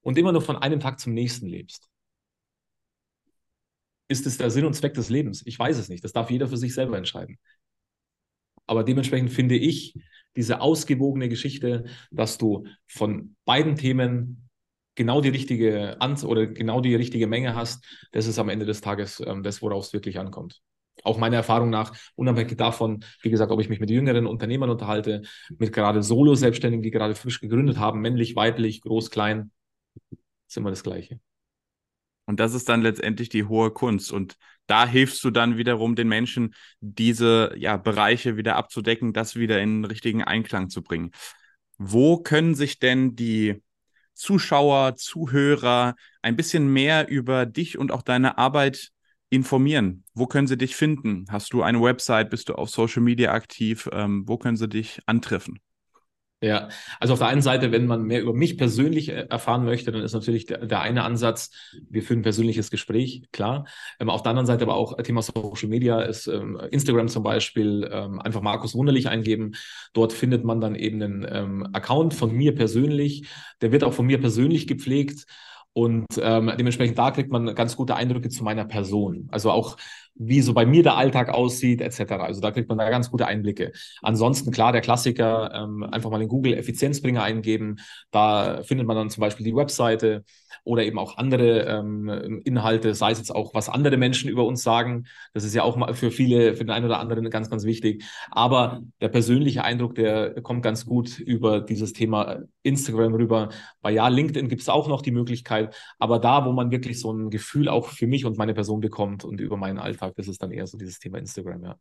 und 0.00 0.16
immer 0.16 0.32
nur 0.32 0.42
von 0.42 0.56
einem 0.56 0.80
Tag 0.80 0.98
zum 1.00 1.12
nächsten 1.14 1.46
lebst. 1.46 1.88
Ist 4.08 4.26
es 4.26 4.38
der 4.38 4.50
Sinn 4.50 4.64
und 4.64 4.72
Zweck 4.72 4.94
des 4.94 5.10
Lebens? 5.10 5.42
Ich 5.44 5.58
weiß 5.58 5.76
es 5.76 5.90
nicht. 5.90 6.02
Das 6.02 6.12
darf 6.12 6.30
jeder 6.30 6.48
für 6.48 6.56
sich 6.56 6.72
selber 6.72 6.96
entscheiden. 6.96 7.38
Aber 8.68 8.84
dementsprechend 8.84 9.30
finde 9.30 9.56
ich 9.56 9.94
diese 10.36 10.60
ausgewogene 10.60 11.28
Geschichte, 11.28 11.84
dass 12.10 12.38
du 12.38 12.64
von 12.86 13.34
beiden 13.44 13.74
Themen 13.74 14.48
genau 14.94 15.20
die 15.20 15.30
richtige 15.30 16.00
Ant 16.00 16.22
oder 16.22 16.46
genau 16.46 16.80
die 16.80 16.94
richtige 16.94 17.26
Menge 17.26 17.56
hast, 17.56 17.84
das 18.12 18.26
ist 18.26 18.38
am 18.38 18.48
Ende 18.48 18.66
des 18.66 18.80
Tages 18.80 19.20
ähm, 19.24 19.42
das, 19.42 19.62
worauf 19.62 19.86
es 19.86 19.92
wirklich 19.92 20.18
ankommt 20.18 20.60
auch 21.04 21.18
meiner 21.18 21.36
Erfahrung 21.36 21.70
nach, 21.70 21.92
unabhängig 22.16 22.56
davon, 22.56 23.04
wie 23.22 23.30
gesagt, 23.30 23.52
ob 23.52 23.60
ich 23.60 23.68
mich 23.68 23.80
mit 23.80 23.90
jüngeren 23.90 24.26
Unternehmern 24.26 24.70
unterhalte, 24.70 25.22
mit 25.58 25.72
gerade 25.72 26.02
Solo-Selbstständigen, 26.02 26.82
die 26.82 26.90
gerade 26.90 27.14
frisch 27.14 27.40
gegründet 27.40 27.78
haben, 27.78 28.00
männlich, 28.00 28.36
weiblich, 28.36 28.80
groß, 28.80 29.10
klein, 29.10 29.50
ist 30.46 30.56
immer 30.56 30.70
das 30.70 30.82
Gleiche. 30.82 31.20
Und 32.26 32.40
das 32.40 32.54
ist 32.54 32.68
dann 32.68 32.82
letztendlich 32.82 33.28
die 33.30 33.44
hohe 33.44 33.70
Kunst. 33.70 34.12
Und 34.12 34.36
da 34.68 34.86
hilfst 34.86 35.24
du 35.24 35.30
dann 35.30 35.56
wiederum 35.56 35.96
den 35.96 36.08
Menschen, 36.08 36.54
diese 36.80 37.52
ja, 37.56 37.76
Bereiche 37.76 38.36
wieder 38.36 38.56
abzudecken, 38.56 39.12
das 39.12 39.34
wieder 39.34 39.60
in 39.60 39.82
den 39.82 39.84
richtigen 39.86 40.22
Einklang 40.22 40.68
zu 40.70 40.82
bringen. 40.82 41.10
Wo 41.78 42.18
können 42.18 42.54
sich 42.54 42.78
denn 42.78 43.16
die 43.16 43.62
Zuschauer, 44.14 44.96
Zuhörer 44.96 45.94
ein 46.22 46.36
bisschen 46.36 46.72
mehr 46.72 47.08
über 47.08 47.46
dich 47.46 47.78
und 47.78 47.92
auch 47.92 48.02
deine 48.02 48.36
Arbeit 48.38 48.90
informieren? 49.30 50.04
Wo 50.14 50.26
können 50.26 50.48
sie 50.48 50.58
dich 50.58 50.76
finden? 50.76 51.26
Hast 51.30 51.52
du 51.52 51.62
eine 51.62 51.80
Website? 51.80 52.30
Bist 52.30 52.48
du 52.48 52.54
auf 52.54 52.70
Social 52.70 53.02
Media 53.02 53.32
aktiv? 53.32 53.88
Ähm, 53.92 54.24
wo 54.26 54.36
können 54.38 54.56
sie 54.56 54.68
dich 54.68 55.00
antreffen? 55.06 55.60
Ja, 56.40 56.68
also 57.00 57.14
auf 57.14 57.18
der 57.18 57.26
einen 57.26 57.42
Seite, 57.42 57.72
wenn 57.72 57.86
man 57.86 58.04
mehr 58.04 58.22
über 58.22 58.32
mich 58.32 58.56
persönlich 58.56 59.08
äh, 59.08 59.26
erfahren 59.28 59.64
möchte, 59.64 59.90
dann 59.90 60.02
ist 60.02 60.12
natürlich 60.12 60.46
der, 60.46 60.66
der 60.66 60.80
eine 60.80 61.02
Ansatz, 61.02 61.50
wir 61.90 62.00
führen 62.04 62.20
ein 62.20 62.22
persönliches 62.22 62.70
Gespräch, 62.70 63.24
klar. 63.32 63.66
Ähm, 63.98 64.08
auf 64.08 64.22
der 64.22 64.30
anderen 64.30 64.46
Seite 64.46 64.62
aber 64.62 64.76
auch 64.76 64.96
Thema 65.02 65.20
Social 65.20 65.68
Media 65.68 66.00
ist 66.00 66.28
ähm, 66.28 66.56
Instagram 66.70 67.08
zum 67.08 67.24
Beispiel, 67.24 67.88
ähm, 67.92 68.20
einfach 68.20 68.40
Markus 68.40 68.76
Wunderlich 68.76 69.08
eingeben. 69.08 69.56
Dort 69.94 70.12
findet 70.12 70.44
man 70.44 70.60
dann 70.60 70.76
eben 70.76 71.02
einen 71.02 71.26
ähm, 71.28 71.68
Account 71.72 72.14
von 72.14 72.32
mir 72.32 72.54
persönlich. 72.54 73.26
Der 73.60 73.72
wird 73.72 73.82
auch 73.82 73.92
von 73.92 74.06
mir 74.06 74.20
persönlich 74.20 74.68
gepflegt. 74.68 75.26
Und 75.72 76.06
ähm, 76.20 76.52
dementsprechend 76.58 76.98
da 76.98 77.10
kriegt 77.10 77.30
man 77.30 77.54
ganz 77.54 77.76
gute 77.76 77.94
Eindrücke 77.94 78.28
zu 78.30 78.42
meiner 78.42 78.64
Person. 78.64 79.28
Also 79.30 79.50
auch 79.50 79.76
wie 80.18 80.40
so 80.40 80.52
bei 80.52 80.66
mir 80.66 80.82
der 80.82 80.96
Alltag 80.96 81.28
aussieht, 81.30 81.80
etc. 81.80 82.12
Also 82.12 82.40
da 82.40 82.50
kriegt 82.50 82.68
man 82.68 82.78
da 82.78 82.90
ganz 82.90 83.10
gute 83.10 83.26
Einblicke. 83.26 83.72
Ansonsten, 84.02 84.50
klar, 84.50 84.72
der 84.72 84.80
Klassiker, 84.80 85.52
ähm, 85.54 85.84
einfach 85.84 86.10
mal 86.10 86.20
in 86.20 86.28
Google 86.28 86.54
Effizienzbringer 86.54 87.22
eingeben. 87.22 87.76
Da 88.10 88.62
findet 88.62 88.86
man 88.86 88.96
dann 88.96 89.10
zum 89.10 89.20
Beispiel 89.20 89.44
die 89.44 89.54
Webseite 89.54 90.24
oder 90.64 90.84
eben 90.84 90.98
auch 90.98 91.16
andere 91.16 91.60
ähm, 91.62 92.42
Inhalte, 92.44 92.94
sei 92.94 93.12
es 93.12 93.18
jetzt 93.18 93.34
auch, 93.34 93.54
was 93.54 93.68
andere 93.68 93.96
Menschen 93.96 94.28
über 94.28 94.44
uns 94.44 94.62
sagen. 94.62 95.06
Das 95.32 95.44
ist 95.44 95.54
ja 95.54 95.62
auch 95.62 95.76
mal 95.76 95.94
für 95.94 96.10
viele, 96.10 96.54
für 96.54 96.64
den 96.64 96.70
einen 96.70 96.84
oder 96.86 96.98
anderen 96.98 97.30
ganz, 97.30 97.48
ganz 97.48 97.64
wichtig. 97.64 98.04
Aber 98.30 98.82
der 99.00 99.08
persönliche 99.08 99.64
Eindruck, 99.64 99.94
der 99.94 100.42
kommt 100.42 100.62
ganz 100.62 100.84
gut 100.84 101.18
über 101.20 101.60
dieses 101.60 101.92
Thema 101.92 102.40
Instagram 102.62 103.14
rüber. 103.14 103.48
Bei 103.80 103.90
ja, 103.90 104.08
LinkedIn 104.08 104.48
gibt 104.48 104.62
es 104.62 104.68
auch 104.68 104.88
noch 104.88 105.02
die 105.02 105.10
Möglichkeit, 105.10 105.74
aber 105.98 106.18
da, 106.18 106.44
wo 106.44 106.52
man 106.52 106.70
wirklich 106.70 107.00
so 107.00 107.12
ein 107.12 107.30
Gefühl 107.30 107.68
auch 107.68 107.88
für 107.88 108.06
mich 108.06 108.24
und 108.24 108.36
meine 108.36 108.54
Person 108.54 108.80
bekommt 108.80 109.24
und 109.24 109.40
über 109.40 109.56
meinen 109.56 109.78
Alltag 109.78 110.07
Alltag 110.08 110.18
ist 110.18 110.28
es 110.28 110.38
dann 110.38 110.50
eher 110.50 110.66
so 110.66 110.78
dieses 110.78 110.98
Thema 110.98 111.18
Instagram, 111.18 111.62
ja. 111.62 111.76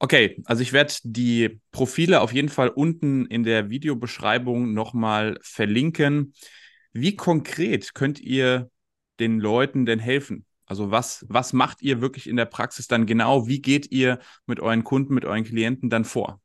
Okay, 0.00 0.40
also 0.44 0.62
ich 0.62 0.72
werde 0.72 0.94
die 1.02 1.60
Profile 1.72 2.20
auf 2.20 2.32
jeden 2.32 2.48
Fall 2.48 2.68
unten 2.68 3.26
in 3.26 3.42
der 3.42 3.68
Videobeschreibung 3.68 4.72
nochmal 4.72 5.38
verlinken. 5.42 6.34
Wie 6.92 7.16
konkret 7.16 7.94
könnt 7.94 8.20
ihr 8.20 8.70
den 9.18 9.40
Leuten 9.40 9.86
denn 9.86 9.98
helfen? 9.98 10.44
Also 10.66 10.92
was, 10.92 11.26
was 11.28 11.52
macht 11.52 11.82
ihr 11.82 12.00
wirklich 12.00 12.28
in 12.28 12.36
der 12.36 12.44
Praxis 12.44 12.86
dann 12.86 13.06
genau? 13.06 13.48
Wie 13.48 13.60
geht 13.60 13.90
ihr 13.90 14.20
mit 14.46 14.60
euren 14.60 14.84
Kunden, 14.84 15.14
mit 15.14 15.24
euren 15.24 15.42
Klienten 15.42 15.90
dann 15.90 16.04
vor? 16.04 16.40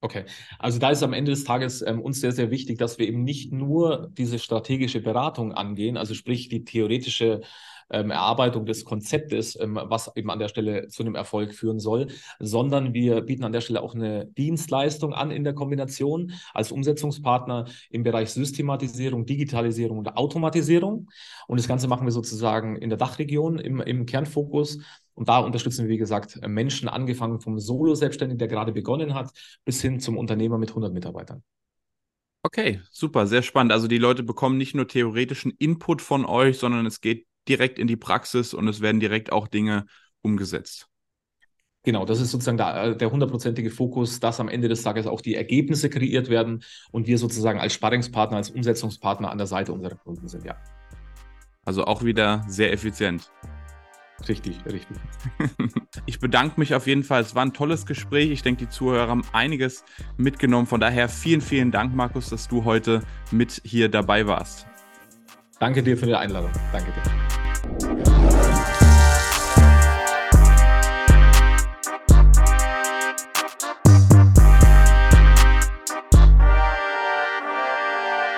Okay, 0.00 0.24
also 0.58 0.78
da 0.78 0.90
ist 0.90 1.02
am 1.02 1.12
Ende 1.12 1.30
des 1.30 1.44
Tages 1.44 1.82
ähm, 1.82 2.00
uns 2.00 2.20
sehr, 2.20 2.32
sehr 2.32 2.50
wichtig, 2.50 2.78
dass 2.78 2.98
wir 2.98 3.06
eben 3.06 3.22
nicht 3.22 3.52
nur 3.52 4.10
diese 4.16 4.38
strategische 4.38 5.00
Beratung 5.00 5.52
angehen, 5.52 5.98
also 5.98 6.14
sprich 6.14 6.48
die 6.48 6.64
theoretische 6.64 7.42
ähm, 7.90 8.10
Erarbeitung 8.10 8.66
des 8.66 8.84
Konzeptes, 8.84 9.58
ähm, 9.60 9.78
was 9.82 10.14
eben 10.16 10.30
an 10.30 10.38
der 10.38 10.48
Stelle 10.48 10.88
zu 10.88 11.02
einem 11.02 11.14
Erfolg 11.14 11.54
führen 11.54 11.80
soll, 11.80 12.08
sondern 12.38 12.94
wir 12.94 13.20
bieten 13.22 13.44
an 13.44 13.52
der 13.52 13.60
Stelle 13.60 13.82
auch 13.82 13.94
eine 13.94 14.26
Dienstleistung 14.26 15.12
an 15.12 15.30
in 15.30 15.44
der 15.44 15.54
Kombination 15.54 16.32
als 16.54 16.72
Umsetzungspartner 16.72 17.66
im 17.90 18.02
Bereich 18.02 18.30
Systematisierung, 18.30 19.26
Digitalisierung 19.26 19.98
und 19.98 20.16
Automatisierung. 20.16 21.08
Und 21.46 21.58
das 21.58 21.68
Ganze 21.68 21.88
machen 21.88 22.06
wir 22.06 22.12
sozusagen 22.12 22.76
in 22.76 22.90
der 22.90 22.98
Dachregion 22.98 23.58
im, 23.58 23.80
im 23.80 24.06
Kernfokus. 24.06 24.78
Und 25.14 25.28
da 25.28 25.38
unterstützen 25.40 25.84
wir, 25.84 25.90
wie 25.90 25.98
gesagt, 25.98 26.40
Menschen 26.46 26.88
angefangen 26.88 27.40
vom 27.40 27.58
Solo-Selbstständigen, 27.58 28.38
der 28.38 28.48
gerade 28.48 28.72
begonnen 28.72 29.14
hat, 29.14 29.30
bis 29.64 29.82
hin 29.82 30.00
zum 30.00 30.16
Unternehmer 30.16 30.56
mit 30.56 30.70
100 30.70 30.92
Mitarbeitern. 30.92 31.42
Okay, 32.42 32.80
super, 32.90 33.26
sehr 33.26 33.42
spannend. 33.42 33.72
Also 33.72 33.86
die 33.86 33.98
Leute 33.98 34.22
bekommen 34.22 34.56
nicht 34.56 34.74
nur 34.74 34.88
theoretischen 34.88 35.52
Input 35.58 36.00
von 36.00 36.24
euch, 36.24 36.56
sondern 36.56 36.86
es 36.86 37.02
geht 37.02 37.26
direkt 37.48 37.78
in 37.78 37.86
die 37.86 37.96
Praxis 37.96 38.54
und 38.54 38.68
es 38.68 38.80
werden 38.80 39.00
direkt 39.00 39.32
auch 39.32 39.48
Dinge 39.48 39.86
umgesetzt. 40.22 40.90
Genau, 41.82 42.04
das 42.04 42.20
ist 42.20 42.30
sozusagen 42.30 42.58
der, 42.58 42.94
der 42.94 43.10
hundertprozentige 43.10 43.70
Fokus, 43.70 44.20
dass 44.20 44.38
am 44.38 44.48
Ende 44.48 44.68
des 44.68 44.82
Tages 44.82 45.06
auch 45.06 45.22
die 45.22 45.34
Ergebnisse 45.34 45.88
kreiert 45.88 46.28
werden 46.28 46.62
und 46.92 47.06
wir 47.06 47.16
sozusagen 47.16 47.58
als 47.58 47.72
Sparringspartner, 47.72 48.36
als 48.36 48.50
Umsetzungspartner 48.50 49.30
an 49.30 49.38
der 49.38 49.46
Seite 49.46 49.72
unserer 49.72 49.96
Kunden 49.96 50.28
sind, 50.28 50.44
ja. 50.44 50.56
Also 51.64 51.84
auch 51.84 52.04
wieder 52.04 52.44
sehr 52.48 52.72
effizient. 52.72 53.30
Richtig, 54.28 54.58
richtig. 54.66 54.96
Ich 56.06 56.18
bedanke 56.18 56.58
mich 56.58 56.74
auf 56.74 56.86
jeden 56.86 57.04
Fall. 57.04 57.20
Es 57.22 57.34
war 57.34 57.44
ein 57.44 57.52
tolles 57.52 57.84
Gespräch. 57.84 58.30
Ich 58.30 58.42
denke, 58.42 58.64
die 58.64 58.70
Zuhörer 58.70 59.08
haben 59.08 59.22
einiges 59.32 59.84
mitgenommen. 60.16 60.66
Von 60.66 60.80
daher 60.80 61.08
vielen, 61.08 61.40
vielen 61.40 61.70
Dank, 61.70 61.94
Markus, 61.94 62.30
dass 62.30 62.48
du 62.48 62.64
heute 62.64 63.02
mit 63.30 63.60
hier 63.64 63.88
dabei 63.88 64.26
warst. 64.26 64.69
Danke 65.60 65.82
dir 65.82 65.94
für 65.94 66.06
die 66.06 66.14
Einladung. 66.14 66.50
Danke 66.72 66.90
dir. 66.90 68.19